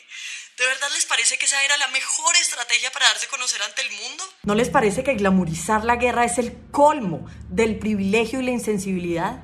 ¿De 0.57 0.65
verdad 0.65 0.87
les 0.93 1.05
parece 1.05 1.37
que 1.37 1.45
esa 1.45 1.61
era 1.65 1.75
la 1.75 1.89
mejor 1.89 2.33
estrategia 2.41 2.91
para 2.91 3.07
darse 3.07 3.25
a 3.25 3.29
conocer 3.29 3.61
ante 3.61 3.81
el 3.81 3.89
mundo? 3.91 4.23
¿No 4.43 4.55
les 4.55 4.69
parece 4.69 5.03
que 5.03 5.15
glamorizar 5.15 5.83
la 5.83 5.97
guerra 5.97 6.23
es 6.23 6.37
el 6.37 6.55
colmo 6.71 7.25
del 7.49 7.77
privilegio 7.77 8.39
y 8.39 8.43
la 8.43 8.51
insensibilidad? 8.51 9.43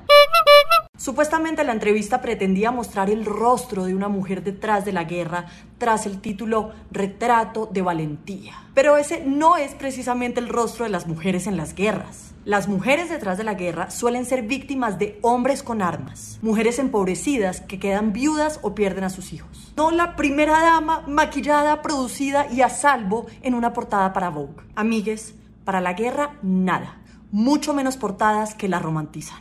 Supuestamente 0.96 1.64
la 1.64 1.72
entrevista 1.72 2.22
pretendía 2.22 2.70
mostrar 2.70 3.10
el 3.10 3.26
rostro 3.26 3.84
de 3.84 3.94
una 3.94 4.08
mujer 4.08 4.42
detrás 4.42 4.86
de 4.86 4.92
la 4.92 5.04
guerra 5.04 5.44
tras 5.76 6.06
el 6.06 6.22
título 6.22 6.72
Retrato 6.90 7.68
de 7.70 7.82
Valentía. 7.82 8.54
Pero 8.74 8.96
ese 8.96 9.20
no 9.20 9.58
es 9.58 9.74
precisamente 9.74 10.40
el 10.40 10.48
rostro 10.48 10.86
de 10.86 10.90
las 10.90 11.06
mujeres 11.06 11.46
en 11.46 11.58
las 11.58 11.74
guerras. 11.74 12.35
Las 12.46 12.68
mujeres 12.68 13.10
detrás 13.10 13.38
de 13.38 13.42
la 13.42 13.54
guerra 13.54 13.90
suelen 13.90 14.24
ser 14.24 14.42
víctimas 14.42 15.00
de 15.00 15.18
hombres 15.20 15.64
con 15.64 15.82
armas, 15.82 16.38
mujeres 16.42 16.78
empobrecidas 16.78 17.60
que 17.60 17.80
quedan 17.80 18.12
viudas 18.12 18.60
o 18.62 18.72
pierden 18.72 19.02
a 19.02 19.10
sus 19.10 19.32
hijos. 19.32 19.72
No 19.76 19.90
la 19.90 20.14
primera 20.14 20.60
dama 20.60 21.02
maquillada, 21.08 21.82
producida 21.82 22.46
y 22.52 22.60
a 22.60 22.68
salvo 22.68 23.26
en 23.42 23.56
una 23.56 23.72
portada 23.72 24.12
para 24.12 24.30
Vogue. 24.30 24.62
Amigues, 24.76 25.34
para 25.64 25.80
la 25.80 25.94
guerra 25.94 26.38
nada, 26.40 27.02
mucho 27.32 27.74
menos 27.74 27.96
portadas 27.96 28.54
que 28.54 28.68
la 28.68 28.78
romantizan. 28.78 29.40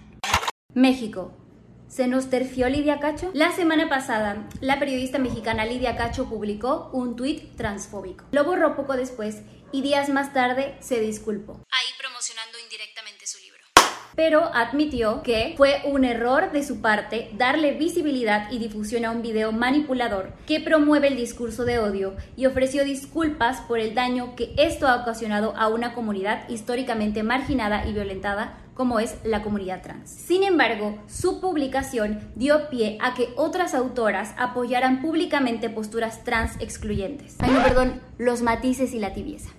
México. 0.74 1.32
¿Se 1.88 2.08
nos 2.08 2.32
terció 2.32 2.68
Lidia 2.68 3.00
Cacho? 3.00 3.30
La 3.34 3.52
semana 3.52 3.88
pasada, 3.88 4.48
la 4.60 4.80
periodista 4.80 5.20
mexicana 5.20 5.64
Lidia 5.64 5.96
Cacho 5.96 6.26
publicó 6.26 6.90
un 6.92 7.16
tuit 7.16 7.56
transfóbico. 7.56 8.26
Lo 8.32 8.44
borró 8.44 8.76
poco 8.76 8.98
después 8.98 9.44
y 9.76 9.82
días 9.82 10.08
más 10.08 10.32
tarde 10.32 10.78
se 10.80 11.02
disculpó. 11.02 11.62
Ahí 11.70 11.88
promocionando 12.00 12.58
indirectamente 12.64 13.28
su 13.28 13.40
libro. 13.40 13.60
Pero 14.16 14.46
admitió 14.54 15.22
que 15.22 15.54
fue 15.58 15.82
un 15.84 16.06
error 16.06 16.54
de 16.54 16.64
su 16.64 16.80
parte 16.80 17.30
darle 17.34 17.74
visibilidad 17.74 18.50
y 18.50 18.60
difusión 18.60 19.04
a 19.04 19.12
un 19.12 19.22
video 19.22 19.52
manipulador 19.52 20.32
que 20.48 20.62
promueve 20.62 21.10
el 21.10 21.18
discurso 21.18 21.66
de 21.66 21.80
odio 21.80 22.16
y 22.38 22.46
ofreció 22.46 22.86
disculpas 22.86 23.60
por 23.68 23.80
el 23.80 23.94
daño 23.94 24.38
que 24.38 24.54
esto 24.58 24.88
ha 24.88 25.02
ocasionado 25.02 25.54
a 25.58 25.68
una 25.68 25.94
comunidad 25.94 26.48
históricamente 26.48 27.24
marginada 27.24 27.86
y 27.86 27.92
violentada 27.92 28.58
como 28.76 29.00
es 29.02 29.18
la 29.24 29.42
comunidad 29.42 29.82
trans. 29.82 30.10
Sin 30.10 30.44
embargo, 30.44 30.98
su 31.08 31.42
publicación 31.42 32.32
dio 32.36 32.70
pie 32.70 32.98
a 33.02 33.14
que 33.14 33.30
otras 33.36 33.74
autoras 33.74 34.34
apoyaran 34.38 35.02
públicamente 35.02 35.70
posturas 35.70 36.24
trans 36.24 36.54
excluyentes. 36.62 37.36
Ay, 37.40 37.52
no, 37.52 37.64
perdón, 37.64 38.02
los 38.18 38.42
matices 38.42 38.94
y 38.94 39.00
la 39.00 39.14
tibieza. 39.14 39.50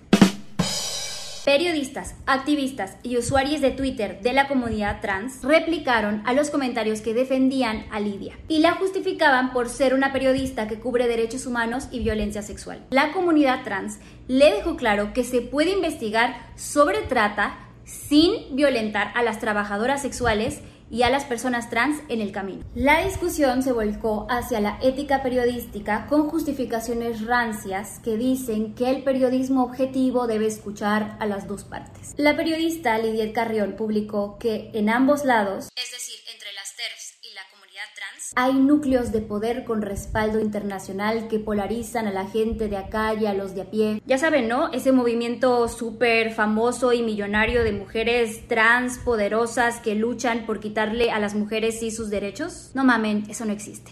Periodistas, 1.47 2.13
activistas 2.25 2.97
y 3.03 3.15
usuarios 3.15 3.61
de 3.61 3.71
Twitter 3.71 4.19
de 4.21 4.33
la 4.33 4.49
comunidad 4.49 4.99
trans 4.99 5.41
replicaron 5.45 6.21
a 6.25 6.33
los 6.33 6.49
comentarios 6.49 6.99
que 6.99 7.13
defendían 7.13 7.85
a 7.89 8.01
Lidia 8.01 8.37
y 8.49 8.59
la 8.59 8.73
justificaban 8.73 9.53
por 9.53 9.69
ser 9.69 9.93
una 9.93 10.11
periodista 10.11 10.67
que 10.67 10.77
cubre 10.77 11.07
derechos 11.07 11.45
humanos 11.45 11.87
y 11.89 11.99
violencia 11.99 12.41
sexual. 12.41 12.85
La 12.89 13.13
comunidad 13.13 13.63
trans 13.63 13.99
le 14.27 14.51
dejó 14.51 14.75
claro 14.75 15.13
que 15.13 15.23
se 15.23 15.39
puede 15.39 15.71
investigar 15.71 16.35
sobre 16.57 17.03
trata 17.03 17.57
sin 17.85 18.53
violentar 18.57 19.13
a 19.15 19.23
las 19.23 19.39
trabajadoras 19.39 20.01
sexuales 20.01 20.59
y 20.89 21.03
a 21.03 21.09
las 21.09 21.25
personas 21.25 21.69
trans 21.69 22.01
en 22.09 22.21
el 22.21 22.31
camino. 22.31 22.63
La 22.75 23.03
discusión 23.03 23.63
se 23.63 23.71
volcó 23.71 24.27
hacia 24.29 24.59
la 24.59 24.79
ética 24.81 25.23
periodística 25.23 26.07
con 26.07 26.29
justificaciones 26.29 27.25
rancias 27.25 27.99
que 28.03 28.17
dicen 28.17 28.73
que 28.75 28.89
el 28.89 29.03
periodismo 29.03 29.63
objetivo 29.63 30.27
debe 30.27 30.47
escuchar 30.47 31.17
a 31.19 31.25
las 31.25 31.47
dos 31.47 31.63
partes. 31.63 32.13
La 32.17 32.35
periodista 32.35 32.97
Lidia 32.97 33.31
Carrión 33.33 33.75
publicó 33.75 34.37
que 34.39 34.71
en 34.73 34.89
ambos 34.89 35.25
lados, 35.25 35.69
es 35.75 35.91
decir, 35.91 36.19
entre 36.33 36.53
las 36.53 36.75
TERFs 36.75 37.17
y 37.23 37.33
la 37.33 37.41
comunidad 37.51 37.83
trans, 37.95 38.06
hay 38.35 38.53
núcleos 38.53 39.11
de 39.11 39.21
poder 39.21 39.63
con 39.63 39.81
respaldo 39.81 40.39
internacional 40.39 41.27
que 41.27 41.39
polarizan 41.39 42.07
a 42.07 42.11
la 42.11 42.25
gente 42.25 42.67
de 42.67 42.77
acá 42.77 43.13
y 43.13 43.25
a 43.25 43.33
los 43.33 43.55
de 43.55 43.61
a 43.61 43.71
pie. 43.71 44.01
Ya 44.05 44.17
saben, 44.17 44.47
¿no? 44.47 44.71
Ese 44.71 44.91
movimiento 44.91 45.67
súper 45.67 46.33
famoso 46.33 46.93
y 46.93 47.03
millonario 47.03 47.63
de 47.63 47.71
mujeres 47.71 48.47
trans 48.47 48.99
poderosas 48.99 49.79
que 49.79 49.95
luchan 49.95 50.45
por 50.45 50.59
quitarle 50.59 51.11
a 51.11 51.19
las 51.19 51.35
mujeres 51.35 51.79
sí 51.79 51.91
sus 51.91 52.09
derechos. 52.09 52.71
No 52.73 52.83
mamen, 52.83 53.23
eso 53.29 53.45
no 53.45 53.53
existe. 53.53 53.91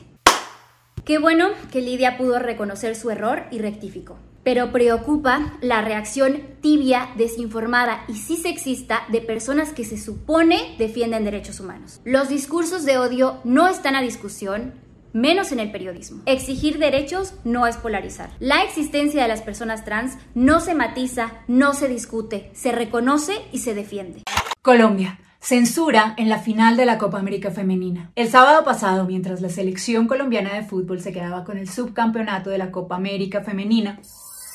Qué 1.03 1.19
bueno 1.19 1.49
que 1.71 1.81
Lidia 1.81 2.17
pudo 2.17 2.39
reconocer 2.39 2.95
su 2.95 3.11
error 3.11 3.43
y 3.51 3.59
rectificó. 3.59 4.17
Pero 4.45 4.71
preocupa 4.71 5.57
la 5.59 5.81
reacción 5.81 6.43
tibia, 6.61 7.09
desinformada 7.17 8.05
y 8.07 8.13
sí 8.13 8.37
sexista 8.37 9.01
de 9.11 9.19
personas 9.19 9.73
que 9.73 9.83
se 9.83 9.97
supone 9.97 10.75
defienden 10.77 11.25
derechos 11.25 11.59
humanos. 11.59 11.99
Los 12.05 12.29
discursos 12.29 12.85
de 12.85 12.99
odio 12.99 13.39
no 13.43 13.67
están 13.67 13.95
a 13.95 14.03
discusión, 14.03 14.75
menos 15.13 15.51
en 15.51 15.59
el 15.59 15.71
periodismo. 15.71 16.21
Exigir 16.27 16.77
derechos 16.77 17.33
no 17.43 17.65
es 17.65 17.77
polarizar. 17.77 18.29
La 18.39 18.61
existencia 18.61 19.23
de 19.23 19.27
las 19.27 19.41
personas 19.41 19.83
trans 19.83 20.15
no 20.35 20.59
se 20.59 20.75
matiza, 20.75 21.31
no 21.47 21.73
se 21.73 21.87
discute, 21.87 22.51
se 22.53 22.71
reconoce 22.71 23.33
y 23.51 23.57
se 23.57 23.73
defiende. 23.73 24.21
Colombia. 24.61 25.19
Censura 25.39 26.15
en 26.17 26.27
la 26.27 26.39
final 26.39 26.75
de 26.75 26.85
la 26.85 26.97
Copa 26.97 27.19
América 27.19 27.51
Femenina. 27.51 28.11
El 28.15 28.29
sábado 28.29 28.63
pasado, 28.63 29.05
mientras 29.05 29.41
la 29.41 29.49
selección 29.49 30.07
colombiana 30.07 30.53
de 30.55 30.63
fútbol 30.63 31.01
se 31.01 31.13
quedaba 31.13 31.43
con 31.43 31.59
el 31.59 31.69
subcampeonato 31.69 32.49
de 32.49 32.57
la 32.57 32.71
Copa 32.71 32.95
América 32.95 33.41
Femenina, 33.41 33.99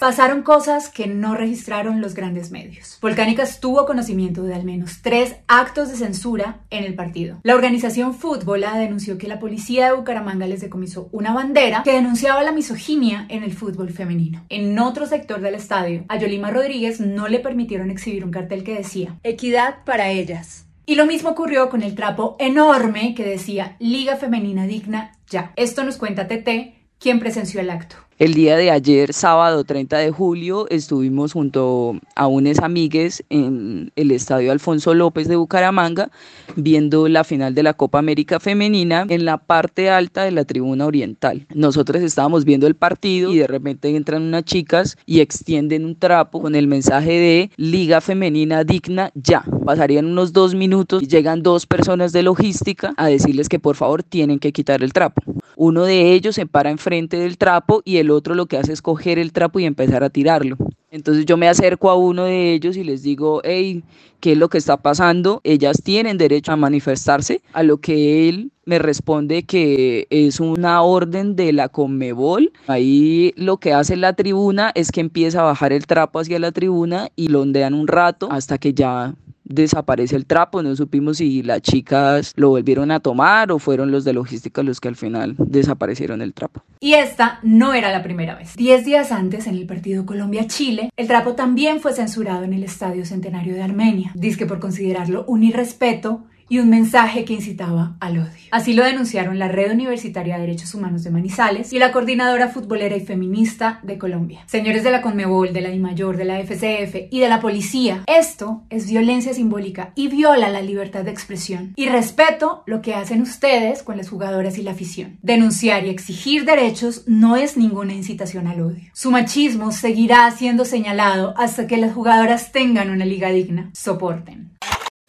pasaron 0.01 0.41
cosas 0.43 0.89
que 0.89 1.07
no 1.07 1.35
registraron 1.35 2.01
los 2.01 2.15
grandes 2.15 2.51
medios. 2.51 2.99
Volcánicas 3.03 3.61
tuvo 3.61 3.85
conocimiento 3.85 4.43
de 4.43 4.55
al 4.55 4.65
menos 4.65 5.03
tres 5.03 5.37
actos 5.47 5.91
de 5.91 5.97
censura 5.97 6.61
en 6.71 6.85
el 6.85 6.95
partido. 6.95 7.39
La 7.43 7.55
organización 7.55 8.15
Fútbola 8.15 8.79
denunció 8.79 9.19
que 9.19 9.29
la 9.29 9.39
policía 9.39 9.87
de 9.87 9.93
Bucaramanga 9.93 10.47
les 10.47 10.63
decomisó 10.63 11.11
una 11.13 11.35
bandera 11.35 11.83
que 11.83 11.93
denunciaba 11.93 12.43
la 12.43 12.53
misoginia 12.53 13.27
en 13.29 13.43
el 13.43 13.53
fútbol 13.53 13.91
femenino. 13.91 14.43
En 14.49 14.79
otro 14.79 15.05
sector 15.05 15.43
del 15.43 15.55
estadio, 15.55 16.07
a 16.09 16.17
Yolima 16.17 16.51
Rodríguez 16.51 16.99
no 17.01 17.29
le 17.29 17.39
permitieron 17.39 17.91
exhibir 17.91 18.25
un 18.25 18.31
cartel 18.31 18.65
que 18.65 18.77
decía 18.77 19.19
Equidad 19.23 19.85
para 19.85 20.09
ellas. 20.09 20.65
Y 20.87 20.95
lo 20.95 21.05
mismo 21.05 21.29
ocurrió 21.29 21.69
con 21.69 21.83
el 21.83 21.95
trapo 21.95 22.37
enorme 22.39 23.15
que 23.15 23.25
decía 23.25 23.77
Liga 23.79 24.17
Femenina 24.17 24.67
Digna 24.67 25.13
ya. 25.29 25.53
Esto 25.57 25.85
nos 25.85 25.99
cuenta 25.99 26.27
TT, 26.27 26.75
quien 26.99 27.21
presenció 27.21 27.61
el 27.61 27.69
acto. 27.69 27.97
El 28.21 28.35
día 28.35 28.59
de 28.59 28.71
ayer, 28.71 29.15
sábado 29.15 29.65
30 29.65 29.97
de 29.97 30.11
julio, 30.11 30.67
estuvimos 30.69 31.33
junto 31.33 31.99
a 32.15 32.27
unos 32.27 32.59
amigues 32.59 33.25
en 33.31 33.93
el 33.97 34.11
estadio 34.11 34.53
Alfonso 34.53 34.93
López 34.93 35.27
de 35.27 35.37
Bucaramanga 35.37 36.11
viendo 36.55 37.09
la 37.09 37.25
final 37.25 37.55
de 37.55 37.63
la 37.63 37.73
Copa 37.73 37.99
América 37.99 38.39
Femenina 38.39 39.07
en 39.09 39.25
la 39.25 39.39
parte 39.39 39.89
alta 39.89 40.23
de 40.23 40.33
la 40.33 40.45
tribuna 40.45 40.85
oriental. 40.85 41.47
Nosotros 41.55 42.03
estábamos 42.03 42.45
viendo 42.45 42.67
el 42.67 42.75
partido 42.75 43.33
y 43.33 43.39
de 43.39 43.47
repente 43.47 43.89
entran 43.97 44.21
unas 44.21 44.45
chicas 44.45 44.99
y 45.07 45.21
extienden 45.21 45.87
un 45.87 45.97
trapo 45.97 46.43
con 46.43 46.55
el 46.55 46.67
mensaje 46.67 47.13
de 47.13 47.51
Liga 47.57 48.03
Femenina 48.03 48.65
Digna 48.65 49.13
ya. 49.15 49.45
Pasarían 49.65 50.05
unos 50.05 50.35
dos 50.35 50.55
minutos 50.55 51.03
y 51.03 51.07
llegan 51.07 51.43
dos 51.43 51.65
personas 51.65 52.13
de 52.13 52.23
logística 52.23 52.93
a 52.99 53.07
decirles 53.07 53.49
que 53.49 53.59
por 53.59 53.77
favor 53.77 54.03
tienen 54.03 54.39
que 54.39 54.53
quitar 54.53 54.83
el 54.83 54.93
trapo. 54.93 55.23
Uno 55.57 55.85
de 55.85 56.13
ellos 56.13 56.35
se 56.35 56.47
para 56.47 56.71
enfrente 56.71 57.19
del 57.19 57.39
trapo 57.39 57.83
y 57.85 57.97
el 57.99 58.10
otro 58.11 58.35
lo 58.35 58.47
que 58.47 58.57
hace 58.57 58.73
es 58.73 58.83
coger 58.83 59.19
el 59.19 59.33
trapo 59.33 59.61
y 59.61 59.65
empezar 59.65 60.03
a 60.05 60.11
tirarlo. 60.11 60.57
Entonces 60.91 61.25
yo 61.25 61.37
me 61.37 61.49
acerco 61.49 61.91
a 61.91 61.97
uno 61.97 62.25
de 62.25 62.53
ellos 62.53 62.77
y 62.77 62.85
les 62.85 63.03
digo, 63.03 63.41
hey, 63.45 63.85
¿qué 64.19 64.33
es 64.33 64.39
lo 64.39 64.49
que 64.49 64.59
está 64.59 64.77
pasando? 64.77 65.41
Ellas 65.45 65.83
tienen 65.85 66.19
derecho 66.19 66.53
a 66.53 66.57
manifestarse, 66.57 67.43
a 67.53 67.63
lo 67.63 67.79
que 67.79 68.29
él 68.29 68.51
me 68.65 68.79
responde 68.79 69.45
que 69.45 70.07
es 70.11 70.41
una 70.41 70.83
orden 70.83 71.37
de 71.37 71.53
la 71.53 71.69
Conmebol. 71.69 72.53
Ahí 72.67 73.33
lo 73.37 73.57
que 73.59 73.73
hace 73.73 73.97
la 73.97 74.13
tribuna 74.15 74.73
es 74.75 74.93
que 74.93 75.01
empieza 75.01 75.41
a 75.41 75.45
bajar 75.45 75.73
el 75.73 75.87
trapo 75.87 76.21
hacia 76.21 76.39
la 76.39 76.53
tribuna 76.53 77.09
y 77.17 77.29
lo 77.29 77.43
ondean 77.43 77.75
un 77.75 77.89
rato 77.89 78.29
hasta 78.31 78.59
que 78.59 78.75
ya 78.75 79.15
desaparece 79.51 80.17
el 80.17 80.27
trapo, 80.27 80.63
no 80.63 80.75
supimos 80.77 81.19
si 81.19 81.43
las 81.43 81.61
chicas 81.61 82.33
lo 82.37 82.51
volvieron 82.51 82.91
a 82.91 83.01
tomar 83.01 83.53
o 83.53 83.59
fueron 83.59 83.91
los 83.91 84.05
de 84.05 84.13
logística 84.13 84.63
los 84.63 84.81
que 84.81 84.89
al 84.89 84.97
final 84.97 85.35
desaparecieron 85.39 86.23
el 86.23 86.33
trapo. 86.33 86.63
Y 86.81 86.95
esta 86.95 87.41
no 87.43 87.75
era 87.75 87.93
la 87.93 88.03
primera 88.03 88.35
vez. 88.35 88.55
Diez 88.57 88.85
días 88.85 89.13
antes, 89.13 89.47
en 89.47 89.57
el 89.57 89.67
partido 89.67 90.07
Colombia-Chile, 90.07 90.91
el 90.97 91.07
trapo 91.07 91.35
también 91.35 91.81
fue 91.81 91.93
censurado 91.93 92.45
en 92.45 92.55
el 92.55 92.65
Estadio 92.65 93.05
Centenario 93.05 93.55
de 93.55 93.63
Armenia, 93.63 94.15
que 94.39 94.47
por 94.47 94.61
considerarlo 94.61 95.25
un 95.27 95.43
irrespeto 95.43 96.25
y 96.51 96.59
un 96.59 96.69
mensaje 96.69 97.25
que 97.25 97.33
incitaba 97.33 97.97
al 98.01 98.19
odio. 98.19 98.29
Así 98.51 98.75
lo 98.75 98.85
denunciaron 98.85 99.39
la 99.39 99.49
Red 99.49 99.71
Universitaria 99.71 100.35
de 100.35 100.41
Derechos 100.41 100.75
Humanos 100.75 101.05
de 101.05 101.11
Manizales 101.11 101.73
y 101.73 101.79
la 101.79 101.93
Coordinadora 101.93 102.49
Futbolera 102.49 102.97
y 102.97 103.01
Feminista 103.01 103.79
de 103.85 103.97
Colombia. 103.97 104.43
Señores 104.47 104.83
de 104.83 104.91
la 104.91 105.01
Conmebol, 105.01 105.53
de 105.53 105.61
la 105.61 105.71
DIMAYOR, 105.71 106.17
de 106.17 106.25
la 106.25 106.41
FCF 106.41 107.07
y 107.11 107.21
de 107.21 107.29
la 107.29 107.41
policía, 107.41 108.03
esto 108.07 108.65
es 108.69 108.91
violencia 108.91 109.33
simbólica 109.33 109.93
y 109.95 110.09
viola 110.09 110.51
la 110.51 110.61
libertad 110.61 111.05
de 111.05 111.13
expresión. 111.13 111.73
Y 111.77 111.87
respeto 111.87 112.65
lo 112.67 112.83
que 112.83 112.95
hacen 112.95 113.23
ustedes 113.23 113.85
con 113.85 113.97
las 113.97 114.11
jugadoras 114.11 114.59
y 114.59 114.63
la 114.63 114.73
afición. 114.73 115.19
Denunciar 115.23 115.87
y 115.87 115.91
exigir 115.91 116.45
derechos 116.45 117.05
no 117.07 117.37
es 117.37 117.57
ninguna 117.57 117.95
incitación 117.95 118.49
al 118.49 118.61
odio. 118.61 118.91
Su 118.93 119.13
machismo 119.13 119.71
seguirá 119.71 120.29
siendo 120.33 120.65
señalado 120.65 121.33
hasta 121.37 121.69
que 121.69 121.77
las 121.77 121.95
jugadoras 121.95 122.51
tengan 122.51 122.91
una 122.91 123.05
liga 123.05 123.29
digna. 123.29 123.71
Soporten. 123.73 124.51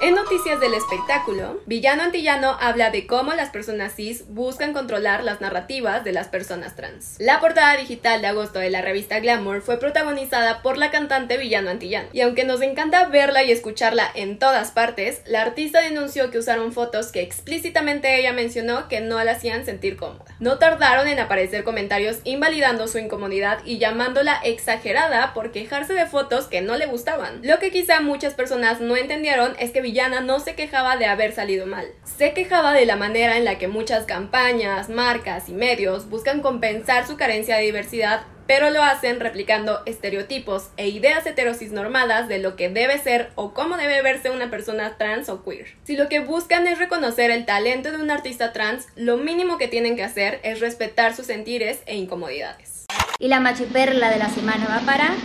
En 0.04 0.16
Noticias 0.16 0.60
del 0.60 0.74
Espectáculo, 0.74 1.62
Villano 1.68 2.02
Antillano 2.02 2.58
habla 2.60 2.90
de 2.90 3.06
cómo 3.06 3.36
las 3.36 3.52
personas 3.52 3.94
cis 3.94 4.24
buscan 4.30 4.74
controlar 4.74 5.24
las 5.24 5.42
narrativas 5.42 6.04
de 6.04 6.12
las 6.12 6.28
personas 6.28 6.76
trans. 6.76 7.18
La 7.20 7.40
portada 7.40 7.78
digital 7.78 8.20
de 8.20 8.26
agosto 8.26 8.58
de 8.58 8.72
la 8.72 8.82
revista 8.82 9.20
Glamour 9.20 9.62
fue 9.62 9.78
protagonizada 9.78 10.64
por 10.64 10.80
la 10.80 10.90
cantante 10.90 11.38
Villano 11.38 11.70
Antillano, 11.70 12.10
y 12.14 12.22
aunque 12.22 12.46
nos 12.46 12.64
encanta 12.64 13.10
verla 13.10 13.44
y 13.44 13.52
escucharla 13.52 14.10
en 14.16 14.40
todas 14.40 14.72
partes, 14.72 15.22
la 15.28 15.44
artista 15.44 15.82
denunció 15.82 16.32
que 16.32 16.40
usaron 16.40 16.74
fotos 16.74 17.12
que 17.12 17.22
explícitamente 17.22 18.20
ella 18.20 18.34
mencionó 18.34 18.88
que 18.88 19.02
no 19.02 19.24
la 19.24 19.34
hacían 19.34 19.66
sentir 19.66 19.98
cómoda. 19.98 20.26
No 20.40 20.58
tardaron 20.58 21.08
en 21.10 21.20
aparecer 21.20 21.64
comentarios 21.64 22.22
invalidando 22.24 22.88
su 22.88 22.98
incomodidad 22.98 23.60
y 23.66 23.78
llamándola 23.78 24.42
exagerada 24.44 25.36
por 25.36 25.52
quejarse 25.52 25.94
de 25.94 26.08
fotos 26.08 26.48
que 26.48 26.62
no 26.62 26.76
le 26.76 26.88
gustaban. 26.88 27.42
Lo 27.44 27.60
que 27.60 27.70
quizá 27.70 28.02
muchas 28.02 28.34
personas 28.34 28.82
no 28.82 28.98
entendieron 28.98 29.56
es 29.60 29.70
que 29.70 29.91
No 29.92 30.40
se 30.40 30.56
quejaba 30.56 30.96
de 30.96 31.06
haber 31.06 31.34
salido 31.34 31.66
mal. 31.66 31.86
Se 32.06 32.34
quejaba 32.34 32.72
de 32.72 32.86
la 32.86 32.96
manera 32.96 33.38
en 33.38 33.44
la 33.44 33.58
que 33.58 33.68
muchas 33.68 34.06
campañas, 34.06 34.88
marcas 34.88 35.50
y 35.50 35.54
medios 35.54 36.10
buscan 36.10 36.42
compensar 36.42 37.06
su 37.06 37.18
carencia 37.18 37.58
de 37.58 37.64
diversidad 37.64 38.22
pero 38.48 38.70
lo 38.70 38.84
hacen 38.84 39.22
replicando 39.22 39.80
estereotipos 39.86 40.72
e 40.76 40.90
ideas 40.90 41.26
heterosis 41.26 41.72
normadas 41.72 42.28
de 42.28 42.38
lo 42.40 42.58
que 42.58 42.68
debe 42.68 42.98
ser 42.98 43.32
o 43.36 43.54
cómo 43.54 43.78
debe 43.78 44.02
verse 44.02 44.30
una 44.30 44.50
persona 44.50 44.98
trans 44.98 45.30
o 45.30 45.42
queer. 45.42 45.68
Si 45.84 45.96
lo 45.96 46.10
que 46.10 46.20
buscan 46.20 46.68
es 46.68 46.78
reconocer 46.78 47.32
el 47.32 47.46
talento 47.46 47.92
de 47.92 48.02
un 48.02 48.12
artista 48.12 48.52
trans, 48.52 48.88
lo 48.98 49.16
mínimo 49.16 49.58
que 49.58 49.70
tienen 49.70 49.96
que 49.96 50.04
hacer 50.04 50.42
es 50.44 50.60
respetar 50.60 51.16
sus 51.16 51.28
sentires 51.28 51.80
e 51.86 51.96
incomodidades. 51.96 52.88
Y 53.20 53.30
la 53.30 53.40
machiperla 53.40 54.10
de 54.10 54.20
la 54.20 54.28
semana 54.28 54.68
va 54.68 54.86
para 54.86 55.16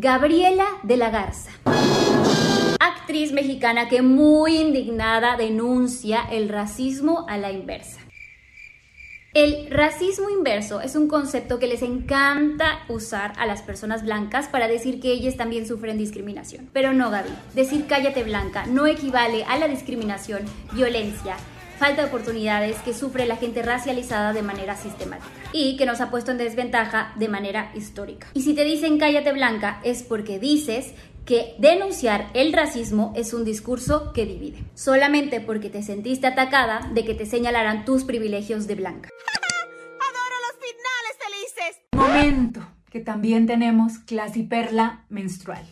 Gabriela 0.00 0.66
de 0.82 0.96
la 0.96 1.10
Garza 1.10 1.52
actriz 2.80 3.32
mexicana 3.32 3.88
que 3.88 4.02
muy 4.02 4.58
indignada 4.58 5.36
denuncia 5.36 6.22
el 6.30 6.48
racismo 6.48 7.26
a 7.28 7.38
la 7.38 7.50
inversa. 7.52 8.00
El 9.34 9.70
racismo 9.70 10.30
inverso 10.30 10.80
es 10.80 10.96
un 10.96 11.06
concepto 11.06 11.58
que 11.58 11.66
les 11.66 11.82
encanta 11.82 12.80
usar 12.88 13.34
a 13.36 13.46
las 13.46 13.62
personas 13.62 14.02
blancas 14.02 14.48
para 14.48 14.68
decir 14.68 15.00
que 15.00 15.12
ellas 15.12 15.36
también 15.36 15.66
sufren 15.66 15.98
discriminación. 15.98 16.70
Pero 16.72 16.94
no, 16.94 17.10
Gaby. 17.10 17.28
Decir 17.54 17.86
cállate 17.86 18.24
blanca 18.24 18.64
no 18.66 18.86
equivale 18.86 19.44
a 19.44 19.58
la 19.58 19.68
discriminación, 19.68 20.44
violencia, 20.72 21.36
falta 21.78 22.02
de 22.02 22.08
oportunidades 22.08 22.76
que 22.78 22.92
sufre 22.92 23.26
la 23.26 23.36
gente 23.36 23.62
racializada 23.62 24.32
de 24.32 24.42
manera 24.42 24.76
sistemática 24.76 25.30
y 25.52 25.76
que 25.76 25.86
nos 25.86 26.00
ha 26.00 26.10
puesto 26.10 26.32
en 26.32 26.38
desventaja 26.38 27.12
de 27.16 27.28
manera 27.28 27.70
histórica. 27.74 28.26
Y 28.34 28.42
si 28.42 28.54
te 28.54 28.64
dicen 28.64 28.98
cállate 28.98 29.32
blanca 29.32 29.80
es 29.84 30.02
porque 30.02 30.38
dices 30.38 30.92
que 31.24 31.54
denunciar 31.58 32.30
el 32.32 32.52
racismo 32.52 33.12
es 33.14 33.34
un 33.34 33.44
discurso 33.44 34.12
que 34.14 34.24
divide, 34.24 34.64
solamente 34.74 35.40
porque 35.40 35.68
te 35.68 35.82
sentiste 35.82 36.26
atacada 36.26 36.90
de 36.94 37.04
que 37.04 37.14
te 37.14 37.26
señalaran 37.26 37.84
tus 37.84 38.04
privilegios 38.04 38.66
de 38.66 38.76
blanca. 38.76 39.10
¡Adoro 40.00 40.36
los 40.46 40.56
finales 40.58 41.16
felices! 41.22 41.82
Momento, 41.92 42.66
que 42.90 43.00
también 43.00 43.46
tenemos 43.46 43.98
clase 43.98 44.38
y 44.38 44.42
perla 44.44 45.04
menstrual. 45.10 45.64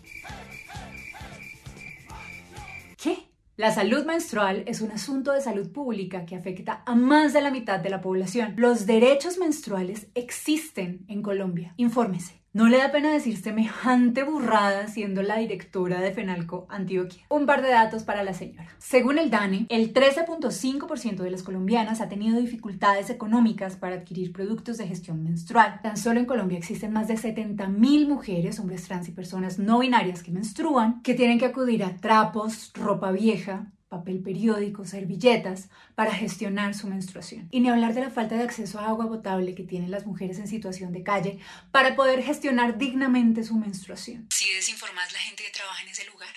La 3.58 3.72
salud 3.72 4.04
menstrual 4.04 4.64
es 4.66 4.82
un 4.82 4.90
asunto 4.90 5.32
de 5.32 5.40
salud 5.40 5.72
pública 5.72 6.26
que 6.26 6.36
afecta 6.36 6.82
a 6.84 6.94
más 6.94 7.32
de 7.32 7.40
la 7.40 7.50
mitad 7.50 7.80
de 7.80 7.88
la 7.88 8.02
población. 8.02 8.52
Los 8.58 8.84
derechos 8.84 9.38
menstruales 9.38 10.08
existen 10.14 11.06
en 11.08 11.22
Colombia. 11.22 11.72
Infórmese. 11.78 12.42
No 12.56 12.68
le 12.68 12.78
da 12.78 12.90
pena 12.90 13.12
decir 13.12 13.36
semejante 13.36 14.22
burrada 14.22 14.88
siendo 14.88 15.20
la 15.20 15.36
directora 15.36 16.00
de 16.00 16.10
Fenalco 16.10 16.66
Antioquia. 16.70 17.22
Un 17.28 17.44
par 17.44 17.60
de 17.60 17.68
datos 17.68 18.02
para 18.02 18.24
la 18.24 18.32
señora. 18.32 18.66
Según 18.78 19.18
el 19.18 19.28
DANE, 19.28 19.66
el 19.68 19.92
13.5% 19.92 21.16
de 21.16 21.30
las 21.30 21.42
colombianas 21.42 22.00
ha 22.00 22.08
tenido 22.08 22.40
dificultades 22.40 23.10
económicas 23.10 23.76
para 23.76 23.96
adquirir 23.96 24.32
productos 24.32 24.78
de 24.78 24.88
gestión 24.88 25.22
menstrual. 25.22 25.80
Tan 25.82 25.98
solo 25.98 26.18
en 26.18 26.24
Colombia 26.24 26.56
existen 26.56 26.94
más 26.94 27.08
de 27.08 27.16
70.000 27.16 28.08
mujeres, 28.08 28.58
hombres 28.58 28.84
trans 28.84 29.06
y 29.08 29.12
personas 29.12 29.58
no 29.58 29.80
binarias 29.80 30.22
que 30.22 30.32
menstruan, 30.32 31.02
que 31.02 31.12
tienen 31.12 31.38
que 31.38 31.44
acudir 31.44 31.84
a 31.84 31.98
trapos, 31.98 32.72
ropa 32.72 33.12
vieja, 33.12 33.70
papel 33.88 34.20
periódico, 34.20 34.84
servilletas 34.84 35.68
para 35.94 36.12
gestionar 36.12 36.74
su 36.74 36.88
menstruación. 36.88 37.48
Y 37.50 37.60
ni 37.60 37.68
hablar 37.68 37.94
de 37.94 38.02
la 38.02 38.10
falta 38.10 38.36
de 38.36 38.42
acceso 38.42 38.78
a 38.78 38.88
agua 38.88 39.08
potable 39.08 39.54
que 39.54 39.62
tienen 39.62 39.90
las 39.90 40.06
mujeres 40.06 40.38
en 40.38 40.48
situación 40.48 40.92
de 40.92 41.02
calle 41.02 41.38
para 41.70 41.96
poder 41.96 42.22
gestionar 42.22 42.78
dignamente 42.78 43.44
su 43.44 43.54
menstruación. 43.54 44.28
Si 44.32 44.52
desinformas 44.54 45.12
la 45.12 45.18
gente 45.18 45.42
que 45.44 45.50
trabaja 45.50 45.82
en 45.82 45.88
ese 45.88 46.04
lugar. 46.10 46.28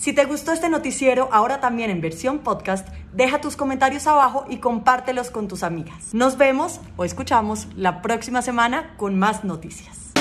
Si 0.00 0.14
te 0.14 0.24
gustó 0.24 0.52
este 0.52 0.70
noticiero, 0.70 1.28
ahora 1.30 1.60
también 1.60 1.90
en 1.90 2.00
versión 2.00 2.38
podcast, 2.38 2.88
deja 3.12 3.42
tus 3.42 3.54
comentarios 3.54 4.06
abajo 4.06 4.46
y 4.48 4.56
compártelos 4.56 5.30
con 5.30 5.46
tus 5.46 5.62
amigas. 5.62 6.14
Nos 6.14 6.38
vemos 6.38 6.80
o 6.96 7.04
escuchamos 7.04 7.68
la 7.76 8.00
próxima 8.00 8.40
semana 8.40 8.94
con 8.96 9.18
más 9.18 9.44
noticias. 9.44 10.12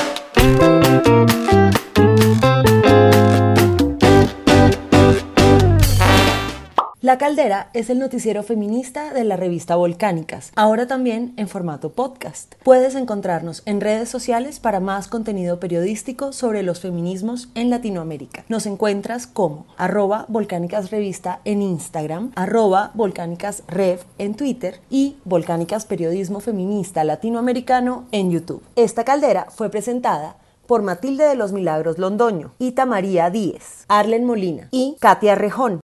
La 7.10 7.18
Caldera 7.18 7.72
es 7.74 7.90
el 7.90 7.98
noticiero 7.98 8.44
feminista 8.44 9.14
de 9.14 9.24
la 9.24 9.36
revista 9.36 9.76
Volcánicas, 9.76 10.52
ahora 10.56 10.86
también 10.86 11.34
en 11.38 11.48
formato 11.48 11.94
podcast. 11.94 12.54
Puedes 12.62 12.94
encontrarnos 12.94 13.64
en 13.66 13.82
redes 13.82 14.10
sociales 14.10 14.60
para 14.60 14.80
más 14.80 15.08
contenido 15.08 15.60
periodístico 15.60 16.34
sobre 16.34 16.62
los 16.62 16.82
feminismos 16.82 17.50
en 17.56 17.72
Latinoamérica. 17.72 18.46
Nos 18.48 18.68
encuentras 18.68 19.26
como 19.26 19.66
arroba 19.76 20.26
Volcánicas 20.28 20.92
Revista 20.92 21.40
en 21.46 21.64
Instagram, 21.64 22.32
arroba 22.36 22.92
Volcánicas 22.94 23.64
Rev 23.68 24.02
en 24.20 24.36
Twitter 24.36 24.80
y 24.92 25.16
Volcánicas 25.26 25.88
Periodismo 25.88 26.42
Feminista 26.42 27.04
Latinoamericano 27.04 28.06
en 28.12 28.30
YouTube. 28.30 28.62
Esta 28.76 29.04
caldera 29.04 29.48
fue 29.50 29.72
presentada 29.72 30.36
por 30.70 30.84
Matilde 30.84 31.24
de 31.24 31.34
los 31.34 31.52
Milagros 31.52 31.98
Londoño, 31.98 32.52
Ita 32.60 32.86
María 32.86 33.32
Díez, 33.32 33.86
Arlen 33.88 34.24
Molina 34.24 34.68
y 34.70 34.98
Katia 35.00 35.34
Rejón. 35.34 35.78